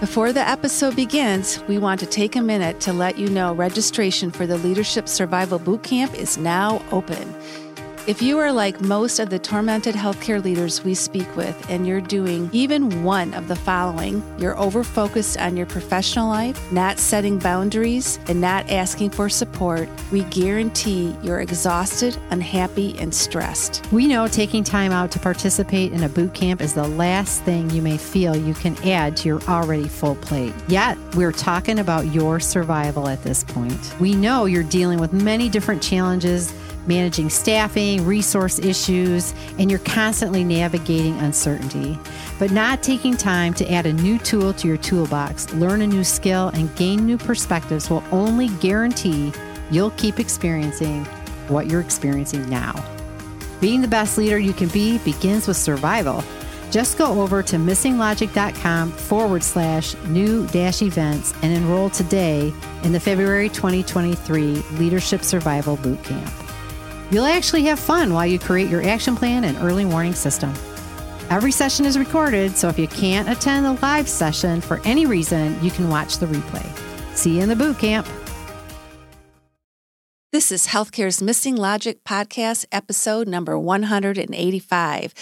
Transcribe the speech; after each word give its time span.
Before 0.00 0.32
the 0.32 0.46
episode 0.46 0.96
begins, 0.96 1.60
we 1.68 1.78
want 1.78 2.00
to 2.00 2.06
take 2.06 2.34
a 2.34 2.42
minute 2.42 2.80
to 2.80 2.92
let 2.92 3.16
you 3.16 3.28
know 3.30 3.54
registration 3.54 4.30
for 4.30 4.44
the 4.46 4.58
Leadership 4.58 5.08
Survival 5.08 5.58
Bootcamp 5.58 6.14
is 6.14 6.36
now 6.36 6.82
open. 6.90 7.34
If 8.06 8.20
you 8.20 8.38
are 8.38 8.52
like 8.52 8.82
most 8.82 9.18
of 9.18 9.30
the 9.30 9.38
tormented 9.38 9.94
healthcare 9.94 10.44
leaders 10.44 10.84
we 10.84 10.92
speak 10.94 11.34
with, 11.36 11.70
and 11.70 11.86
you're 11.86 12.02
doing 12.02 12.50
even 12.52 13.02
one 13.02 13.32
of 13.32 13.48
the 13.48 13.56
following, 13.56 14.22
you're 14.38 14.58
over 14.58 14.84
focused 14.84 15.38
on 15.38 15.56
your 15.56 15.64
professional 15.64 16.28
life, 16.28 16.70
not 16.70 16.98
setting 16.98 17.38
boundaries, 17.38 18.18
and 18.28 18.42
not 18.42 18.70
asking 18.70 19.08
for 19.08 19.30
support, 19.30 19.88
we 20.12 20.22
guarantee 20.24 21.16
you're 21.22 21.40
exhausted, 21.40 22.14
unhappy, 22.28 22.94
and 22.98 23.14
stressed. 23.14 23.90
We 23.90 24.06
know 24.06 24.28
taking 24.28 24.64
time 24.64 24.92
out 24.92 25.10
to 25.12 25.18
participate 25.18 25.94
in 25.94 26.02
a 26.02 26.08
boot 26.10 26.34
camp 26.34 26.60
is 26.60 26.74
the 26.74 26.86
last 26.86 27.42
thing 27.44 27.70
you 27.70 27.80
may 27.80 27.96
feel 27.96 28.36
you 28.36 28.52
can 28.52 28.76
add 28.86 29.16
to 29.18 29.28
your 29.28 29.42
already 29.44 29.88
full 29.88 30.16
plate. 30.16 30.52
Yet, 30.68 30.98
we're 31.14 31.32
talking 31.32 31.78
about 31.78 32.12
your 32.12 32.38
survival 32.38 33.08
at 33.08 33.22
this 33.22 33.44
point. 33.44 33.94
We 33.98 34.14
know 34.14 34.44
you're 34.44 34.62
dealing 34.62 34.98
with 34.98 35.14
many 35.14 35.48
different 35.48 35.82
challenges 35.82 36.52
managing 36.86 37.30
staffing, 37.30 38.04
resource 38.04 38.58
issues, 38.58 39.34
and 39.58 39.70
you're 39.70 39.80
constantly 39.80 40.44
navigating 40.44 41.18
uncertainty. 41.18 41.98
But 42.38 42.50
not 42.50 42.82
taking 42.82 43.16
time 43.16 43.54
to 43.54 43.72
add 43.72 43.86
a 43.86 43.92
new 43.92 44.18
tool 44.18 44.52
to 44.54 44.68
your 44.68 44.76
toolbox, 44.76 45.52
learn 45.54 45.82
a 45.82 45.86
new 45.86 46.04
skill, 46.04 46.48
and 46.54 46.74
gain 46.76 47.06
new 47.06 47.18
perspectives 47.18 47.90
will 47.90 48.04
only 48.10 48.48
guarantee 48.60 49.32
you'll 49.70 49.90
keep 49.92 50.18
experiencing 50.18 51.04
what 51.48 51.66
you're 51.66 51.80
experiencing 51.80 52.48
now. 52.48 52.74
Being 53.60 53.80
the 53.80 53.88
best 53.88 54.18
leader 54.18 54.38
you 54.38 54.52
can 54.52 54.68
be 54.68 54.98
begins 54.98 55.48
with 55.48 55.56
survival. 55.56 56.22
Just 56.70 56.98
go 56.98 57.22
over 57.22 57.42
to 57.42 57.56
missinglogic.com 57.56 58.90
forward 58.90 59.42
slash 59.42 59.94
new 60.06 60.46
dash 60.48 60.82
events 60.82 61.32
and 61.42 61.52
enroll 61.52 61.88
today 61.88 62.52
in 62.82 62.92
the 62.92 63.00
February 63.00 63.48
2023 63.48 64.54
Leadership 64.72 65.22
Survival 65.22 65.76
Bootcamp. 65.76 66.43
You'll 67.14 67.26
actually 67.26 67.62
have 67.66 67.78
fun 67.78 68.12
while 68.12 68.26
you 68.26 68.40
create 68.40 68.68
your 68.68 68.82
action 68.82 69.14
plan 69.14 69.44
and 69.44 69.56
early 69.58 69.84
warning 69.84 70.14
system. 70.14 70.52
Every 71.30 71.52
session 71.52 71.86
is 71.86 71.96
recorded, 71.96 72.56
so 72.56 72.68
if 72.68 72.76
you 72.76 72.88
can't 72.88 73.28
attend 73.28 73.64
the 73.64 73.74
live 73.80 74.08
session 74.08 74.60
for 74.60 74.80
any 74.84 75.06
reason, 75.06 75.56
you 75.62 75.70
can 75.70 75.88
watch 75.88 76.18
the 76.18 76.26
replay. 76.26 76.66
See 77.14 77.36
you 77.36 77.42
in 77.44 77.48
the 77.48 77.54
boot 77.54 77.78
camp. 77.78 78.04
This 80.32 80.50
is 80.50 80.66
Healthcare's 80.66 81.22
Missing 81.22 81.54
Logic 81.54 82.02
podcast, 82.02 82.64
episode 82.72 83.28
number 83.28 83.56
185. 83.56 85.14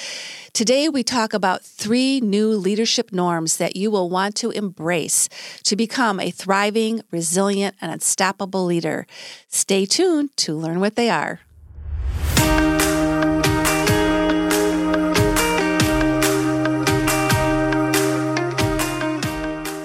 Today, 0.54 0.88
we 0.88 1.02
talk 1.02 1.34
about 1.34 1.60
three 1.60 2.22
new 2.22 2.52
leadership 2.52 3.12
norms 3.12 3.58
that 3.58 3.76
you 3.76 3.90
will 3.90 4.08
want 4.08 4.34
to 4.36 4.50
embrace 4.52 5.28
to 5.64 5.76
become 5.76 6.20
a 6.20 6.30
thriving, 6.30 7.02
resilient, 7.10 7.76
and 7.82 7.92
unstoppable 7.92 8.64
leader. 8.64 9.06
Stay 9.48 9.84
tuned 9.84 10.34
to 10.38 10.54
learn 10.54 10.80
what 10.80 10.96
they 10.96 11.10
are. 11.10 11.40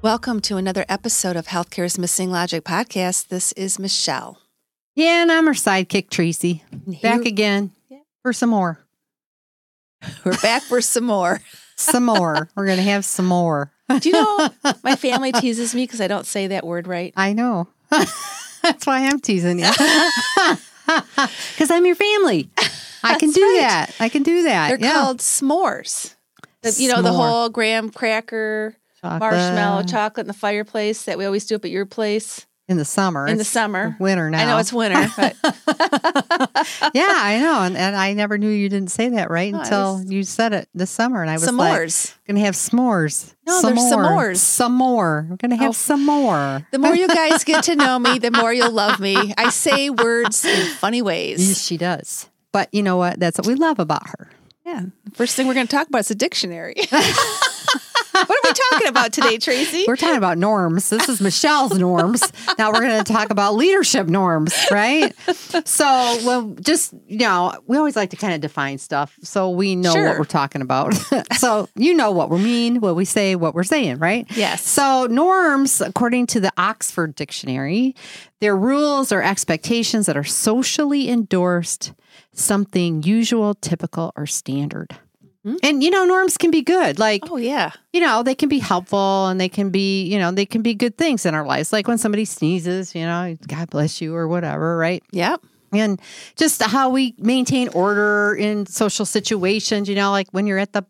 Welcome 0.00 0.38
to 0.42 0.58
another 0.58 0.84
episode 0.88 1.34
of 1.34 1.48
Healthcare's 1.48 1.98
Missing 1.98 2.30
Logic 2.30 2.62
podcast. 2.62 3.28
This 3.28 3.50
is 3.54 3.80
Michelle. 3.80 4.38
Yeah, 4.94 5.22
and 5.22 5.32
I'm 5.32 5.46
her 5.46 5.54
sidekick, 5.54 6.08
Tracy. 6.08 6.62
Back 7.02 7.22
again 7.22 7.72
yeah. 7.90 7.98
for 8.22 8.32
some 8.32 8.50
more. 8.50 8.78
We're 10.24 10.40
back 10.40 10.62
for 10.62 10.80
some 10.80 11.02
more. 11.02 11.40
some 11.76 12.04
more. 12.04 12.48
We're 12.54 12.66
going 12.66 12.76
to 12.76 12.84
have 12.84 13.04
some 13.04 13.26
more. 13.26 13.72
Do 13.88 14.08
you 14.08 14.12
know 14.12 14.50
my 14.84 14.94
family 14.94 15.32
teases 15.32 15.74
me 15.74 15.82
because 15.82 16.00
I 16.00 16.06
don't 16.06 16.26
say 16.26 16.46
that 16.46 16.64
word 16.64 16.86
right? 16.86 17.12
I 17.16 17.32
know. 17.32 17.66
That's 17.90 18.86
why 18.86 19.04
I'm 19.04 19.18
teasing 19.18 19.58
you. 19.58 19.66
Because 19.66 21.72
I'm 21.72 21.84
your 21.84 21.96
family. 21.96 22.50
I 23.02 23.18
can 23.18 23.32
do 23.32 23.42
right. 23.42 23.60
that. 23.62 23.96
I 23.98 24.08
can 24.08 24.22
do 24.22 24.44
that. 24.44 24.68
They're 24.68 24.78
yeah. 24.78 24.92
called 24.92 25.18
s'mores. 25.18 26.14
The, 26.62 26.76
you 26.78 26.88
know, 26.88 27.02
the 27.02 27.12
whole 27.12 27.48
graham 27.48 27.90
cracker 27.90 28.76
chocolate. 29.00 29.20
marshmallow 29.20 29.82
chocolate 29.84 30.24
in 30.24 30.28
the 30.28 30.34
fireplace 30.34 31.04
that 31.04 31.18
we 31.18 31.24
always 31.24 31.46
do 31.46 31.56
up 31.56 31.64
at 31.64 31.70
your 31.70 31.86
place 31.86 32.46
in 32.68 32.76
the 32.76 32.84
summer. 32.84 33.26
In 33.26 33.38
the 33.38 33.44
summer, 33.44 33.96
winter 33.98 34.28
now. 34.28 34.42
I 34.42 34.44
know 34.44 34.58
it's 34.58 34.72
winter. 34.72 35.10
But 35.16 35.36
yeah, 36.94 37.14
I 37.16 37.38
know, 37.40 37.62
and, 37.62 37.76
and 37.76 37.96
I 37.96 38.12
never 38.12 38.36
knew 38.36 38.50
you 38.50 38.68
didn't 38.68 38.90
say 38.90 39.08
that 39.08 39.30
right 39.30 39.52
until 39.52 39.94
was, 39.94 40.12
you 40.12 40.22
said 40.22 40.52
it 40.52 40.68
this 40.74 40.90
summer, 40.90 41.22
and 41.22 41.30
I 41.30 41.34
was 41.34 41.44
s'mores. 41.48 42.10
like, 42.10 42.26
"Gonna 42.26 42.40
have 42.40 42.54
s'mores." 42.54 43.34
No, 43.46 43.60
some 43.60 43.74
there's 43.74 43.90
more. 43.90 44.04
s'mores. 44.04 44.36
Some 44.36 44.74
more. 44.74 45.26
We're 45.30 45.36
gonna 45.36 45.56
have 45.56 45.70
oh. 45.70 45.72
some 45.72 46.04
more. 46.04 46.66
The 46.70 46.78
more 46.78 46.94
you 46.94 47.08
guys 47.08 47.42
get 47.44 47.64
to 47.64 47.76
know 47.76 47.98
me, 47.98 48.18
the 48.18 48.30
more 48.30 48.52
you'll 48.52 48.70
love 48.70 49.00
me. 49.00 49.32
I 49.38 49.48
say 49.48 49.88
words 49.88 50.44
in 50.44 50.66
funny 50.74 51.00
ways. 51.00 51.48
Yes, 51.48 51.64
she 51.64 51.78
does. 51.78 52.28
But 52.52 52.68
you 52.72 52.82
know 52.82 52.98
what? 52.98 53.18
That's 53.18 53.38
what 53.38 53.46
we 53.46 53.54
love 53.54 53.78
about 53.78 54.06
her. 54.10 54.30
Yeah. 54.66 54.82
First 55.14 55.34
thing 55.36 55.46
we're 55.46 55.54
going 55.54 55.66
to 55.66 55.74
talk 55.74 55.88
about 55.88 56.00
is 56.00 56.10
a 56.10 56.14
dictionary. 56.14 56.74
what 58.26 58.44
are 58.44 58.48
we 58.48 58.52
talking 58.70 58.88
about 58.88 59.12
today, 59.12 59.38
Tracy? 59.38 59.84
We're 59.86 59.96
talking 59.96 60.16
about 60.16 60.38
norms. 60.38 60.88
This 60.90 61.08
is 61.08 61.20
Michelle's 61.20 61.78
norms. 61.78 62.32
Now 62.58 62.72
we're 62.72 62.80
going 62.80 63.02
to 63.02 63.12
talk 63.12 63.30
about 63.30 63.54
leadership 63.54 64.08
norms, 64.08 64.54
right? 64.70 65.14
So, 65.64 65.84
well, 66.24 66.54
just, 66.60 66.94
you 67.06 67.18
know, 67.18 67.52
we 67.66 67.76
always 67.76 67.96
like 67.96 68.10
to 68.10 68.16
kind 68.16 68.34
of 68.34 68.40
define 68.40 68.78
stuff 68.78 69.16
so 69.22 69.50
we 69.50 69.76
know 69.76 69.92
sure. 69.92 70.08
what 70.08 70.18
we're 70.18 70.24
talking 70.24 70.62
about. 70.62 70.94
so, 71.36 71.68
you 71.74 71.94
know 71.94 72.10
what 72.10 72.30
we 72.30 72.38
mean, 72.38 72.80
what 72.80 72.96
we 72.96 73.04
say, 73.04 73.36
what 73.36 73.54
we're 73.54 73.64
saying, 73.64 73.98
right? 73.98 74.26
Yes. 74.30 74.62
So, 74.62 75.06
norms, 75.06 75.80
according 75.80 76.26
to 76.28 76.40
the 76.40 76.52
Oxford 76.56 77.14
Dictionary, 77.14 77.94
they're 78.40 78.56
rules 78.56 79.12
or 79.12 79.22
expectations 79.22 80.06
that 80.06 80.16
are 80.16 80.24
socially 80.24 81.08
endorsed, 81.08 81.92
something 82.32 83.02
usual, 83.02 83.54
typical, 83.54 84.12
or 84.16 84.26
standard. 84.26 84.98
Mm-hmm. 85.48 85.66
And 85.66 85.82
you 85.82 85.90
know, 85.90 86.04
norms 86.04 86.36
can 86.36 86.50
be 86.50 86.62
good. 86.62 86.98
Like, 86.98 87.22
oh 87.30 87.36
yeah, 87.36 87.72
you 87.92 88.00
know, 88.00 88.22
they 88.22 88.34
can 88.34 88.48
be 88.48 88.58
helpful 88.58 89.28
and 89.28 89.40
they 89.40 89.48
can 89.48 89.70
be, 89.70 90.04
you 90.04 90.18
know, 90.18 90.30
they 90.30 90.46
can 90.46 90.62
be 90.62 90.74
good 90.74 90.98
things 90.98 91.24
in 91.24 91.34
our 91.34 91.44
lives. 91.46 91.72
Like 91.72 91.88
when 91.88 91.98
somebody 91.98 92.24
sneezes, 92.24 92.94
you 92.94 93.04
know, 93.04 93.36
God 93.46 93.70
bless 93.70 94.00
you 94.00 94.14
or 94.14 94.28
whatever, 94.28 94.76
right? 94.76 95.02
Yep. 95.12 95.42
And 95.72 96.00
just 96.36 96.62
how 96.62 96.90
we 96.90 97.14
maintain 97.18 97.68
order 97.68 98.34
in 98.34 98.66
social 98.66 99.04
situations. 99.04 99.88
You 99.88 99.94
know, 99.94 100.10
like 100.10 100.28
when 100.30 100.46
you're 100.46 100.58
at 100.58 100.72
the 100.72 100.84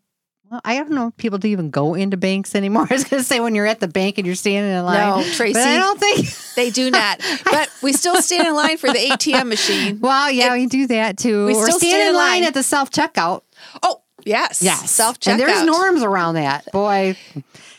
well, 0.50 0.60
I 0.64 0.76
don't 0.76 0.92
know 0.92 1.08
if 1.08 1.16
people 1.18 1.38
do 1.38 1.48
even 1.48 1.68
go 1.70 1.94
into 1.94 2.16
banks 2.16 2.54
anymore. 2.54 2.86
I 2.90 2.94
was 2.94 3.04
going 3.04 3.20
to 3.20 3.26
say 3.26 3.40
when 3.40 3.54
you're 3.54 3.66
at 3.66 3.80
the 3.80 3.88
bank 3.88 4.18
and 4.18 4.26
you're 4.26 4.36
standing 4.36 4.72
in 4.72 4.84
line. 4.84 4.96
No, 4.96 5.32
Tracy. 5.34 5.60
I 5.60 5.76
don't 5.76 6.00
think 6.00 6.26
they 6.54 6.70
do 6.70 6.90
not. 6.92 7.20
But 7.44 7.70
we 7.82 7.92
still 7.92 8.20
stand 8.22 8.48
in 8.48 8.54
line 8.54 8.78
for 8.78 8.88
the 8.88 8.98
ATM 8.98 9.48
machine. 9.48 10.00
Well, 10.00 10.30
yeah, 10.30 10.54
it, 10.54 10.58
we 10.58 10.66
do 10.66 10.86
that 10.86 11.18
too. 11.18 11.46
We 11.46 11.54
still 11.54 11.78
stand, 11.78 11.80
stand 11.80 12.08
in 12.08 12.14
line, 12.14 12.40
line 12.40 12.44
at 12.44 12.54
the 12.54 12.62
self 12.62 12.90
checkout. 12.90 13.42
Oh, 13.82 14.02
Yes. 14.28 14.62
Yes. 14.62 14.90
Self 14.90 15.18
checkout. 15.18 15.30
And 15.32 15.40
there's 15.40 15.64
norms 15.64 16.02
around 16.02 16.34
that. 16.34 16.70
Boy, 16.72 17.16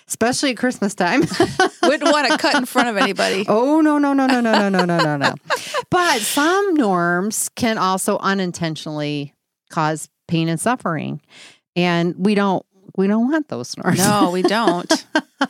especially 0.08 0.52
at 0.52 0.58
Christmas 0.58 0.96
time. 0.96 1.22
Wouldn't 1.84 2.12
want 2.12 2.28
to 2.32 2.38
cut 2.38 2.56
in 2.56 2.66
front 2.66 2.90
of 2.90 2.98
anybody. 2.98 3.46
oh, 3.48 3.82
no, 3.82 3.98
no, 3.98 4.14
no, 4.14 4.28
no, 4.28 4.42
no, 4.42 4.58
no, 4.58 4.70
no, 4.70 4.86
no, 4.86 4.98
no, 4.98 5.18
no. 5.18 5.36
But 5.90 6.22
some 6.22 6.74
norms 6.74 7.50
can 7.50 7.78
also 7.78 8.18
unintentionally 8.18 9.34
cause 9.70 10.10
pain 10.28 10.50
and 10.50 10.60
suffering. 10.60 11.22
And 11.76 12.16
we 12.18 12.36
don't 12.36 12.66
we 12.96 13.08
don't 13.08 13.32
want 13.32 13.48
those 13.48 13.78
norms. 13.78 14.00
No, 14.00 14.32
we 14.32 14.42
don't. 14.42 15.06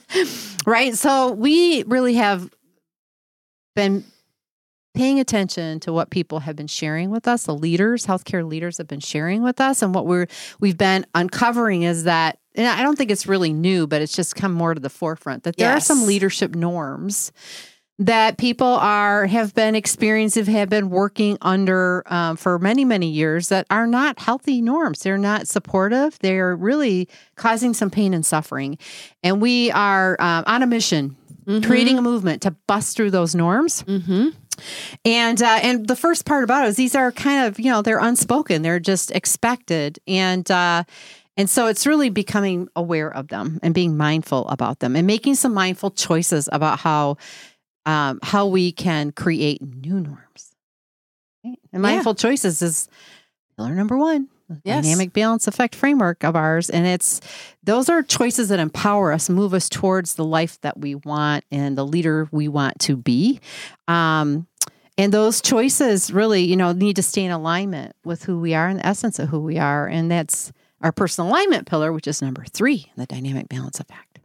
right? 0.65 0.95
So 0.95 1.31
we 1.31 1.83
really 1.83 2.15
have 2.15 2.49
been 3.75 4.03
paying 4.99 5.19
attention 5.19 5.79
to 5.79 5.93
what 5.93 6.09
people 6.09 6.39
have 6.39 6.57
been 6.57 6.67
sharing 6.67 7.09
with 7.09 7.25
us, 7.25 7.43
the 7.45 7.55
leaders, 7.55 8.05
healthcare 8.05 8.45
leaders 8.45 8.77
have 8.77 8.87
been 8.87 8.99
sharing 8.99 9.41
with 9.41 9.61
us. 9.61 9.81
And 9.81 9.95
what 9.95 10.05
we're 10.05 10.27
we've 10.59 10.77
been 10.77 11.05
uncovering 11.15 11.83
is 11.83 12.03
that 12.03 12.37
and 12.55 12.67
I 12.67 12.83
don't 12.83 12.97
think 12.97 13.09
it's 13.09 13.25
really 13.25 13.53
new, 13.53 13.87
but 13.87 14.01
it's 14.01 14.13
just 14.13 14.35
come 14.35 14.51
more 14.51 14.73
to 14.73 14.81
the 14.81 14.89
forefront 14.89 15.43
that 15.43 15.55
there 15.55 15.69
Yes. 15.71 15.83
are 15.89 15.95
some 15.95 16.05
leadership 16.05 16.53
norms 16.55 17.31
that 17.97 18.37
people 18.37 18.67
are 18.67 19.25
have 19.27 19.53
been 19.53 19.73
experiencing 19.75 20.45
have 20.45 20.69
been 20.69 20.89
working 20.89 21.37
under 21.41 22.03
um, 22.07 22.35
for 22.35 22.59
many 22.59 22.83
many 22.83 23.09
years 23.09 23.47
that 23.49 23.65
are 23.69 23.87
not 23.87 24.19
healthy 24.19 24.61
norms. 24.61 24.99
They're 24.99 25.17
not 25.17 25.47
supportive. 25.47 26.19
They're 26.19 26.55
really 26.57 27.07
causing 27.35 27.73
some 27.73 27.89
pain 27.89 28.13
and 28.13 28.25
suffering. 28.25 28.77
And 29.23 29.41
we 29.41 29.71
are 29.71 30.17
um, 30.19 30.43
on 30.45 30.61
a 30.61 30.67
mission 30.67 31.15
creating 31.63 31.97
a 31.97 32.01
movement 32.01 32.43
to 32.43 32.51
bust 32.67 32.95
through 32.95 33.09
those 33.09 33.33
norms. 33.33 33.81
Mm-hmm. 33.83 34.29
And 35.05 35.41
uh, 35.41 35.59
and 35.63 35.87
the 35.87 35.95
first 35.95 36.25
part 36.25 36.43
about 36.43 36.65
it 36.65 36.69
is 36.69 36.75
these 36.75 36.95
are 36.95 37.11
kind 37.11 37.45
of 37.47 37.59
you 37.59 37.71
know 37.71 37.81
they're 37.81 37.99
unspoken 37.99 38.61
they're 38.61 38.79
just 38.79 39.11
expected 39.11 39.99
and 40.07 40.49
uh, 40.51 40.83
and 41.37 41.49
so 41.49 41.67
it's 41.67 41.87
really 41.87 42.09
becoming 42.09 42.67
aware 42.75 43.09
of 43.13 43.29
them 43.29 43.59
and 43.63 43.73
being 43.73 43.95
mindful 43.95 44.47
about 44.49 44.79
them 44.79 44.95
and 44.95 45.07
making 45.07 45.35
some 45.35 45.53
mindful 45.53 45.91
choices 45.91 46.49
about 46.51 46.79
how 46.79 47.17
um, 47.85 48.19
how 48.21 48.45
we 48.45 48.71
can 48.71 49.11
create 49.11 49.61
new 49.61 49.99
norms. 50.01 50.53
Right? 51.45 51.57
And 51.71 51.81
Yeah. 51.81 51.91
mindful 51.91 52.15
choices 52.15 52.61
is 52.61 52.89
pillar 53.57 53.73
number 53.73 53.97
one. 53.97 54.27
Yes. 54.63 54.83
Dynamic 54.83 55.13
balance 55.13 55.47
effect 55.47 55.75
framework 55.75 56.23
of 56.23 56.35
ours. 56.35 56.69
And 56.69 56.85
it's 56.85 57.21
those 57.63 57.87
are 57.87 58.01
choices 58.03 58.49
that 58.49 58.59
empower 58.59 59.11
us, 59.13 59.29
move 59.29 59.53
us 59.53 59.69
towards 59.69 60.15
the 60.15 60.25
life 60.25 60.59
that 60.61 60.77
we 60.79 60.95
want 60.95 61.45
and 61.51 61.77
the 61.77 61.85
leader 61.85 62.27
we 62.31 62.47
want 62.47 62.79
to 62.79 62.97
be. 62.97 63.39
Um, 63.87 64.47
and 64.99 65.13
those 65.13 65.41
choices 65.41 66.11
really, 66.11 66.43
you 66.43 66.57
know, 66.57 66.73
need 66.73 66.97
to 66.97 67.03
stay 67.03 67.23
in 67.23 67.31
alignment 67.31 67.95
with 68.03 68.23
who 68.23 68.39
we 68.39 68.53
are 68.53 68.67
and 68.67 68.79
the 68.79 68.85
essence 68.85 69.17
of 69.17 69.29
who 69.29 69.39
we 69.39 69.57
are. 69.57 69.87
And 69.87 70.11
that's 70.11 70.51
our 70.81 70.91
personal 70.91 71.29
alignment 71.29 71.67
pillar, 71.67 71.93
which 71.93 72.05
is 72.05 72.21
number 72.21 72.43
three, 72.43 72.91
the 72.97 73.05
dynamic 73.05 73.47
balance 73.47 73.79
effect. 73.79 74.19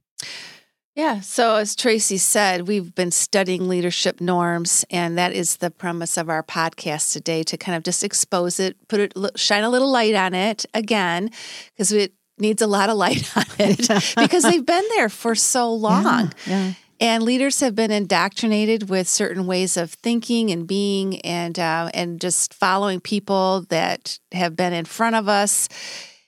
Yeah. 0.96 1.20
So, 1.20 1.56
as 1.56 1.74
Tracy 1.74 2.18
said, 2.18 2.68
we've 2.68 2.94
been 2.94 3.10
studying 3.10 3.68
leadership 3.68 4.20
norms, 4.20 4.84
and 4.90 5.18
that 5.18 5.32
is 5.32 5.56
the 5.56 5.70
premise 5.70 6.16
of 6.16 6.28
our 6.28 6.42
podcast 6.42 7.12
today 7.12 7.42
to 7.44 7.56
kind 7.56 7.76
of 7.76 7.82
just 7.82 8.04
expose 8.04 8.60
it, 8.60 8.76
put 8.88 9.00
it, 9.00 9.12
shine 9.34 9.64
a 9.64 9.70
little 9.70 9.90
light 9.90 10.14
on 10.14 10.34
it 10.34 10.64
again, 10.72 11.30
because 11.72 11.90
it 11.90 12.12
needs 12.38 12.62
a 12.62 12.66
lot 12.66 12.90
of 12.90 12.96
light 12.96 13.28
on 13.36 13.44
it 13.58 13.88
because 14.16 14.42
they've 14.44 14.66
been 14.66 14.84
there 14.90 15.08
for 15.08 15.34
so 15.34 15.72
long. 15.72 16.32
Yeah. 16.46 16.72
And 17.04 17.22
leaders 17.22 17.60
have 17.60 17.74
been 17.74 17.90
indoctrinated 17.90 18.88
with 18.88 19.06
certain 19.10 19.46
ways 19.46 19.76
of 19.76 19.90
thinking 19.90 20.50
and 20.50 20.66
being, 20.66 21.20
and 21.20 21.58
uh, 21.58 21.90
and 21.92 22.18
just 22.18 22.54
following 22.54 22.98
people 22.98 23.66
that 23.68 24.18
have 24.32 24.56
been 24.56 24.72
in 24.72 24.86
front 24.86 25.14
of 25.14 25.28
us. 25.28 25.68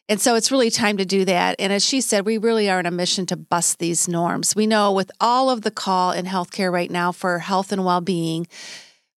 And 0.07 0.21
so 0.21 0.35
it's 0.35 0.53
really 0.53 0.69
time 0.69 0.99
to 0.99 1.07
do 1.07 1.25
that. 1.25 1.57
And 1.59 1.73
as 1.73 1.83
she 1.83 2.03
said, 2.03 2.27
we 2.27 2.37
really 2.37 2.69
are 2.69 2.79
on 2.79 2.85
a 2.85 2.91
mission 2.91 3.25
to 3.27 3.39
bust 3.39 3.79
these 3.79 4.07
norms. 4.07 4.55
We 4.55 4.67
know 4.67 4.93
with 4.93 5.11
all 5.19 5.49
of 5.49 5.63
the 5.63 5.71
call 5.71 6.13
in 6.13 6.27
healthcare 6.27 6.71
right 6.71 6.91
now 6.91 7.11
for 7.11 7.39
health 7.39 7.73
and 7.73 7.83
well 7.83 8.03
being, 8.03 8.47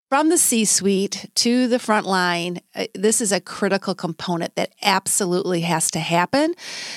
from 0.09 0.29
the 0.29 0.39
C 0.39 0.65
suite 0.65 1.29
to 1.35 1.67
the 1.67 1.77
front 1.77 2.07
line, 2.07 2.61
uh, 2.73 2.85
this 2.95 3.21
is 3.21 3.31
a 3.31 3.39
critical 3.39 3.94
component 3.94 4.56
that 4.56 4.73
absolutely 4.81 5.61
has 5.61 5.91
to 5.91 6.00
happen 6.00 6.56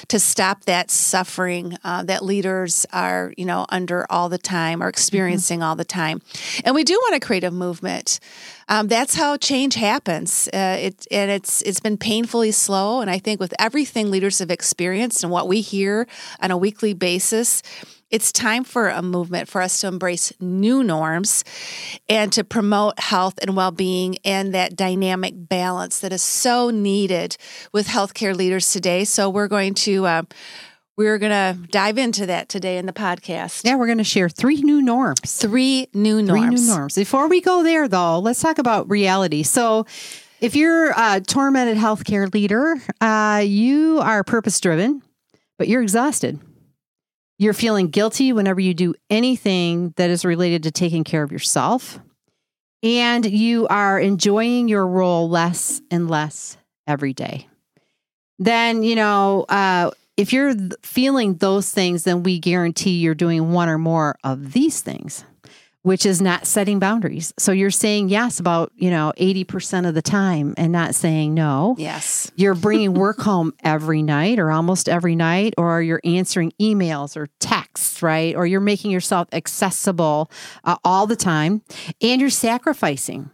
to 0.09 0.19
stop 0.19 0.65
that 0.65 0.91
suffering 0.91 1.77
uh, 1.85 2.03
that 2.05 2.25
leaders 2.25 2.87
are, 2.91 3.35
you 3.37 3.45
know, 3.45 3.67
under 3.69 4.07
all 4.09 4.31
the 4.31 4.39
time 4.39 4.83
or 4.83 4.89
experiencing 4.89 5.63
all 5.63 5.77
the 5.77 5.85
time. 5.85 6.23
And 6.65 6.75
we 6.75 6.85
do 6.85 6.95
want 6.95 7.21
to 7.21 7.27
create 7.27 7.45
a 7.45 7.51
movement. 7.51 8.19
Um, 8.69 8.89
that's 8.89 9.15
how 9.15 9.37
change 9.37 9.75
happens. 9.75 10.49
Uh, 10.49 10.79
it, 10.81 11.07
and 11.11 11.31
it's 11.31 11.61
it's 11.63 11.81
been 11.81 11.99
painfully 11.99 12.51
slow. 12.51 13.03
And 13.03 13.11
I 13.11 13.19
think 13.19 13.41
with 13.41 13.53
everything 13.59 14.11
leaders 14.11 14.39
have 14.39 14.51
experienced 14.51 15.23
and 15.23 15.31
what 15.31 15.49
we 15.49 15.61
hear 15.61 16.07
on 16.41 16.51
a 16.51 16.57
weekly 16.57 16.95
basis, 16.95 17.63
it's 18.13 18.31
time 18.31 18.63
for 18.63 18.89
a 18.89 19.03
movement 19.03 19.49
for 19.49 19.63
us 19.63 19.81
to 19.81 19.89
embrace 19.89 20.33
new 20.39 20.85
norms 20.85 21.45
and 22.09 22.31
to 22.35 22.45
promote 22.45 23.01
health 23.01 23.39
and 23.41 23.57
well 23.57 23.73
being 23.73 24.19
and 24.25 24.55
that 24.55 24.77
dynamic 24.77 25.33
balance 25.35 25.99
that 26.01 26.13
is 26.13 26.23
so 26.23 26.71
needed 26.71 27.37
with 27.73 27.89
healthcare 27.89 28.37
leaders 28.37 28.71
today. 28.71 29.05
So, 29.05 29.29
we're 29.29 29.49
going 29.49 29.75
to. 29.75 30.07
Uh, 30.07 30.23
we're 30.95 31.17
going 31.17 31.33
to 31.33 31.59
dive 31.69 31.97
into 31.97 32.27
that 32.27 32.51
today 32.51 32.77
in 32.77 32.85
the 32.85 32.93
podcast. 32.93 33.65
Yeah, 33.65 33.77
we're 33.77 33.87
going 33.87 33.97
to 33.97 34.05
share 34.05 34.29
three 34.29 34.61
new 34.61 34.83
norms. 34.83 35.21
Three 35.37 35.89
new 35.95 36.21
norms. 36.21 36.29
Three 36.29 36.49
new 36.51 36.67
norms. 36.67 36.95
Before 36.95 37.29
we 37.29 37.41
go 37.41 37.63
there, 37.63 37.89
though, 37.89 38.19
let's 38.19 38.43
talk 38.43 38.59
about 38.59 38.91
reality. 38.91 39.43
So, 39.43 39.87
if 40.43 40.55
you're 40.55 40.91
a 40.91 41.23
tormented 41.23 41.79
healthcare 41.79 42.33
leader, 42.33 42.77
uh, 43.01 43.43
you 43.43 44.01
are 44.01 44.23
purpose 44.23 44.61
driven, 44.61 45.03
but 45.57 45.67
you're 45.67 45.83
exhausted. 45.83 46.39
You're 47.43 47.55
feeling 47.55 47.89
guilty 47.89 48.33
whenever 48.33 48.61
you 48.61 48.73
do 48.73 48.95
anything 49.11 49.95
that 49.97 50.11
is 50.11 50.25
related 50.25 50.63
to 50.63 50.71
taking 50.71 51.03
care 51.03 51.25
of 51.25 51.33
yourself. 51.33 51.99
And 52.85 53.27
you 53.29 53.67
are 53.67 53.99
enjoying 53.99 54.69
your 54.69 54.87
role 54.87 55.29
less 55.29 55.83
and 55.91 56.09
less 56.09 56.57
every 56.87 57.13
day. 57.13 57.49
Then, 58.39 58.85
you 58.85 58.95
know, 58.95 59.45
uh, 59.49 59.91
if 60.17 60.33
you're 60.33 60.55
feeling 60.85 61.35
those 61.35 61.69
things, 61.69 62.05
then 62.05 62.23
we 62.23 62.39
guarantee 62.39 63.01
you're 63.01 63.17
doing 63.17 63.51
one 63.51 63.69
or 63.69 63.77
more 63.77 64.15
of 64.23 64.53
these 64.53 64.81
things, 64.81 65.25
which 65.83 66.07
is 66.07 66.23
not 66.23 66.47
setting 66.47 66.79
boundaries. 66.79 67.35
So 67.39 67.53
you're 67.53 67.71
saying 67.71 68.09
yes 68.09 68.39
about, 68.39 68.73
you 68.77 68.91
know, 68.91 69.13
80% 69.19 69.89
of 69.89 69.95
the 69.95 70.03
time 70.03 70.55
and 70.57 70.73
not 70.73 70.95
saying 70.95 71.35
no. 71.35 71.75
Yes. 71.77 72.31
You're 72.37 72.55
bringing 72.55 72.95
work 72.95 73.19
home 73.21 73.53
every 73.65 74.03
night 74.03 74.39
or 74.39 74.51
almost 74.51 74.89
every 74.89 75.17
night, 75.17 75.55
or 75.59 75.83
you're 75.83 76.01
answering 76.05 76.53
emails 76.61 77.17
or 77.17 77.29
texts, 77.41 78.03
right? 78.03 78.35
Or 78.37 78.47
you're 78.47 78.61
making 78.61 78.93
yourself 78.93 79.29
accessible 79.33 80.31
uh, 80.65 80.77
all 80.85 81.07
the 81.07 81.17
time 81.17 81.63
and 82.01 82.21
you're 82.21 82.31
sacrificing 82.31 83.31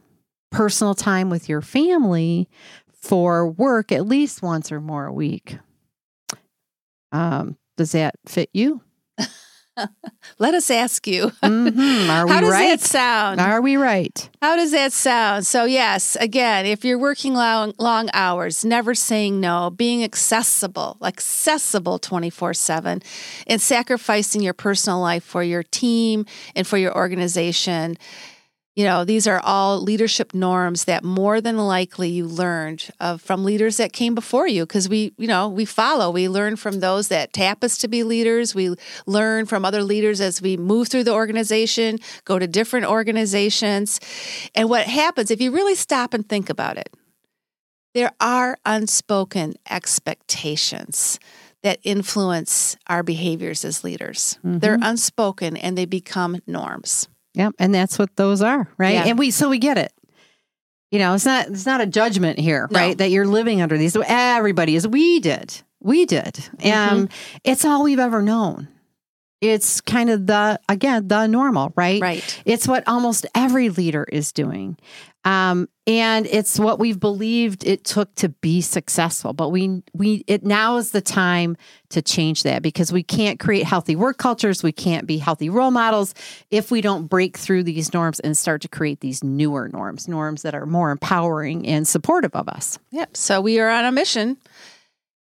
personal 0.51 0.95
time 0.95 1.29
with 1.29 1.49
your 1.49 1.61
family 1.61 2.49
for 2.95 3.47
work 3.47 3.93
at 3.93 4.07
least 4.07 4.43
once 4.43 4.73
or 4.73 4.81
more 4.81 5.07
a 5.07 5.13
week. 5.13 5.59
Um, 7.13 7.57
does 7.77 7.93
that 7.93 8.15
fit 8.27 8.51
you? 8.53 8.83
Let 10.39 10.55
us 10.55 10.71
ask 10.71 11.07
you. 11.07 11.33
Mhm. 11.43 12.09
Are 12.09 12.27
we 12.27 12.33
How 12.33 12.41
does 12.41 12.51
right? 12.51 12.69
that 12.69 12.81
sound? 12.81 13.41
Are 13.41 13.61
we 13.61 13.77
right? 13.77 14.31
How 14.43 14.57
does 14.57 14.71
that 14.73 14.93
sound? 14.93 15.47
So, 15.47 15.65
yes, 15.65 16.17
again, 16.21 16.67
if 16.67 16.85
you're 16.85 16.99
working 16.99 17.35
long, 17.35 17.73
long 17.79 18.09
hours, 18.13 18.65
never 18.65 18.95
saying 18.95 19.41
no, 19.41 19.71
being 19.71 20.05
accessible, 20.05 20.97
accessible 21.03 21.99
24 21.99 22.55
7, 22.55 23.03
and 23.47 23.61
sacrificing 23.61 24.43
your 24.43 24.55
personal 24.55 25.01
life 25.01 25.25
for 25.25 25.43
your 25.43 25.63
team 25.63 26.27
and 26.55 26.67
for 26.67 26.77
your 26.79 26.95
organization. 26.97 27.97
You 28.79 28.85
know, 28.85 29.05
these 29.05 29.27
are 29.27 29.41
all 29.43 29.81
leadership 29.81 30.33
norms 30.35 30.85
that 30.85 31.03
more 31.03 31.41
than 31.41 31.57
likely 31.57 32.11
you 32.11 32.27
learned 32.27 32.89
of 33.01 33.21
from 33.21 33.43
leaders 33.43 33.79
that 33.79 33.93
came 33.93 34.15
before 34.15 34.47
you 34.47 34.65
because 34.65 34.89
we, 34.89 35.13
you 35.19 35.27
know, 35.27 35.49
we 35.49 35.65
follow. 35.65 36.13
We 36.13 36.29
learn 36.29 36.55
from 36.55 36.79
those 36.79 37.09
that 37.09 37.33
tap 37.33 37.65
us 37.65 37.77
to 37.79 37.89
be 37.89 38.05
leaders. 38.05 38.55
We 38.55 38.77
learn 39.05 39.47
from 39.47 39.65
other 39.65 39.83
leaders 39.83 40.21
as 40.21 40.41
we 40.41 40.57
move 40.57 40.87
through 40.87 41.03
the 41.03 41.13
organization, 41.13 41.99
go 42.25 42.39
to 42.39 42.47
different 42.47 42.87
organizations. 42.87 43.99
And 44.55 44.71
what 44.71 44.87
happens 44.87 45.33
if 45.33 45.41
you 45.41 45.51
really 45.51 45.75
stop 45.75 46.15
and 46.15 46.29
think 46.29 46.49
about 46.49 46.79
it, 46.79 46.95
there 47.95 48.13
are 48.21 48.59
unspoken 48.65 49.55
expectations 49.69 51.19
that 51.65 51.81
influence 51.83 52.77
our 52.87 53.03
behaviors 53.03 53.65
as 53.65 53.83
leaders. 53.83 54.39
They're 54.45 54.77
mm-hmm. 54.77 54.85
unspoken 54.85 55.57
and 55.57 55.77
they 55.77 55.85
become 55.85 56.41
norms. 56.47 57.09
Yep, 57.39 57.55
and 57.59 57.75
that's 57.75 57.99
what 57.99 58.15
those 58.17 58.43
are, 58.43 58.69
right? 58.77 58.95
Yeah. 58.95 59.05
And 59.07 59.19
we 59.19 59.31
so 59.31 59.49
we 59.49 59.59
get 59.59 59.79
it. 59.79 59.93
You 60.91 60.99
know, 60.99 61.15
it's 61.15 61.25
not 61.25 61.47
it's 61.49 61.67
not 61.67 61.81
a 61.81 61.87
judgment 61.87 62.39
here, 62.39 62.69
No. 62.71 62.79
right? 62.81 62.99
That 62.99 63.11
you're 63.11 63.27
living 63.27 63.63
under 63.63 63.79
these. 63.79 63.97
Everybody 64.07 64.75
is. 64.75 64.87
We 64.89 65.21
did. 65.21 65.63
We 65.81 66.05
did. 66.05 66.35
Mm-hmm. 66.35 66.95
Um, 66.95 67.09
it's 67.45 67.65
all 67.65 67.85
we've 67.85 67.99
ever 68.01 68.21
known. 68.23 68.69
It's 69.41 69.81
kind 69.81 70.11
of 70.11 70.27
the 70.27 70.59
again 70.69 71.07
the 71.07 71.27
normal, 71.29 71.73
right? 71.77 72.01
Right. 72.03 72.43
It's 72.45 72.67
what 72.67 72.83
almost 72.89 73.25
every 73.35 73.69
leader 73.69 74.05
is 74.11 74.33
doing. 74.33 74.77
Um, 75.29 75.69
and 75.87 76.27
it's 76.27 76.59
what 76.59 76.79
we've 76.79 76.99
believed 76.99 77.67
it 77.67 77.85
took 77.85 78.15
to 78.15 78.31
be 78.31 78.63
successful. 78.63 79.35
But 79.35 79.51
we 79.51 79.83
we 79.93 80.25
it 80.27 80.43
now 80.43 80.79
is 80.79 80.91
the 80.91 81.03
time 81.03 81.59
to 81.91 82.01
change 82.01 82.45
that 82.45 82.63
because 82.63 82.91
we 82.91 83.03
can't 83.03 83.39
create 83.39 83.67
healthy 83.67 83.95
work 83.95 84.17
cultures. 84.17 84.63
We 84.63 84.73
can't 84.73 85.07
be 85.07 85.19
healthy 85.19 85.51
role 85.51 85.71
models 85.71 86.15
if 86.51 86.71
we 86.71 86.81
don't 86.81 87.09
break 87.09 87.37
through 87.37 87.65
these 87.65 87.93
norms 87.93 88.21
and 88.21 88.39
start 88.39 88.63
to 88.63 88.69
create 88.69 89.01
these 89.01 89.23
newer 89.23 89.69
norms, 89.69 90.09
norms 90.09 90.43
that 90.43 90.55
are 90.55 90.65
more 90.65 90.91
empowering 90.91 91.67
and 91.67 91.87
supportive 91.87 92.35
of 92.35 92.49
us. 92.49 92.79
Yep. 92.91 93.15
So 93.15 93.43
we 93.43 93.61
are 93.61 93.69
on 93.69 93.85
a 93.85 93.93
mission, 93.93 94.39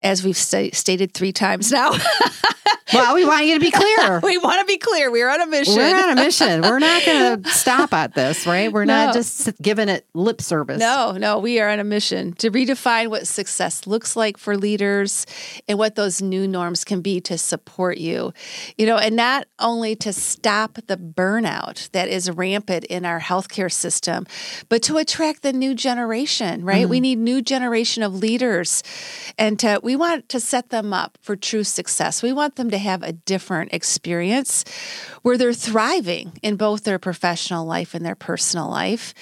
as 0.02 0.24
we've 0.24 0.38
st- 0.38 0.74
stated 0.74 1.12
three 1.12 1.32
times 1.32 1.70
now. 1.70 1.92
Well, 2.92 3.14
we 3.14 3.24
want 3.24 3.46
you 3.46 3.54
to 3.54 3.60
be 3.60 3.70
clear. 3.72 4.20
we 4.22 4.38
want 4.38 4.60
to 4.60 4.66
be 4.66 4.78
clear. 4.78 5.10
We're 5.10 5.30
on 5.30 5.40
a 5.40 5.46
mission. 5.46 5.76
We're 5.76 5.96
on 5.96 6.10
a 6.10 6.14
mission. 6.14 6.62
We're 6.62 6.78
not 6.78 7.04
going 7.04 7.42
to 7.42 7.50
stop 7.50 7.92
at 7.92 8.14
this, 8.14 8.46
right? 8.46 8.72
We're 8.72 8.84
no. 8.84 9.06
not 9.06 9.14
just 9.14 9.60
giving 9.60 9.88
it 9.88 10.06
lip 10.14 10.40
service. 10.40 10.78
No, 10.78 11.12
no, 11.12 11.38
we 11.38 11.60
are 11.60 11.68
on 11.68 11.80
a 11.80 11.84
mission 11.84 12.32
to 12.34 12.50
redefine 12.50 13.08
what 13.08 13.26
success 13.26 13.86
looks 13.86 14.16
like 14.16 14.36
for 14.36 14.56
leaders 14.56 15.26
and 15.68 15.78
what 15.78 15.94
those 15.94 16.20
new 16.20 16.46
norms 16.46 16.84
can 16.84 17.00
be 17.00 17.20
to 17.22 17.38
support 17.38 17.98
you. 17.98 18.32
You 18.76 18.86
know, 18.86 18.98
and 18.98 19.16
not 19.16 19.46
only 19.58 19.96
to 19.96 20.12
stop 20.12 20.78
the 20.86 20.96
burnout 20.96 21.90
that 21.90 22.08
is 22.08 22.30
rampant 22.30 22.84
in 22.84 23.04
our 23.04 23.20
healthcare 23.20 23.72
system, 23.72 24.26
but 24.68 24.82
to 24.82 24.98
attract 24.98 25.42
the 25.42 25.52
new 25.52 25.74
generation, 25.74 26.64
right? 26.64 26.82
Mm-hmm. 26.82 26.90
We 26.90 27.00
need 27.00 27.18
new 27.18 27.42
generation 27.42 28.02
of 28.02 28.14
leaders 28.14 28.82
and 29.38 29.58
to, 29.60 29.80
we 29.82 29.96
want 29.96 30.28
to 30.30 30.40
set 30.40 30.70
them 30.70 30.92
up 30.92 31.18
for 31.22 31.36
true 31.36 31.64
success. 31.64 32.22
We 32.22 32.32
want 32.32 32.56
them 32.56 32.70
to 32.70 32.78
have 32.82 33.02
a 33.02 33.12
different 33.12 33.72
experience 33.72 34.64
where 35.22 35.38
they're 35.38 35.52
thriving 35.52 36.38
in 36.42 36.56
both 36.56 36.84
their 36.84 36.98
professional 36.98 37.64
life 37.64 37.94
and 37.94 38.04
their 38.04 38.14
personal 38.14 38.68
life. 38.68 39.14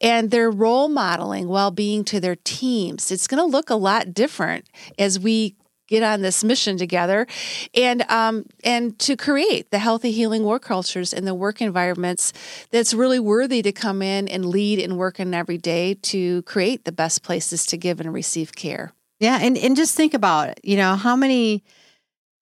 And 0.00 0.30
they're 0.30 0.50
role 0.50 0.88
modeling 0.88 1.48
well 1.48 1.70
being 1.70 2.04
to 2.04 2.20
their 2.20 2.36
teams. 2.36 3.10
It's 3.10 3.26
going 3.26 3.42
to 3.42 3.50
look 3.50 3.70
a 3.70 3.76
lot 3.76 4.12
different 4.12 4.68
as 4.98 5.18
we 5.18 5.56
get 5.86 6.02
on 6.02 6.22
this 6.22 6.42
mission 6.42 6.76
together 6.76 7.26
and 7.74 8.02
um, 8.10 8.46
and 8.62 8.98
to 8.98 9.16
create 9.16 9.70
the 9.70 9.78
healthy 9.78 10.12
healing 10.12 10.42
work 10.44 10.62
cultures 10.62 11.12
and 11.12 11.26
the 11.26 11.34
work 11.34 11.60
environments 11.60 12.32
that's 12.70 12.94
really 12.94 13.20
worthy 13.20 13.60
to 13.62 13.72
come 13.72 14.00
in 14.00 14.26
and 14.28 14.46
lead 14.46 14.78
and 14.78 14.96
work 14.96 15.20
in 15.20 15.34
every 15.34 15.58
day 15.58 15.94
to 15.94 16.42
create 16.42 16.84
the 16.84 16.92
best 16.92 17.22
places 17.22 17.66
to 17.66 17.76
give 17.76 18.00
and 18.00 18.12
receive 18.14 18.54
care 18.54 18.92
yeah 19.20 19.38
and, 19.40 19.58
and 19.58 19.76
just 19.76 19.94
think 19.94 20.14
about 20.14 20.48
it 20.48 20.58
you 20.62 20.76
know 20.76 20.96
how 20.96 21.14
many 21.14 21.62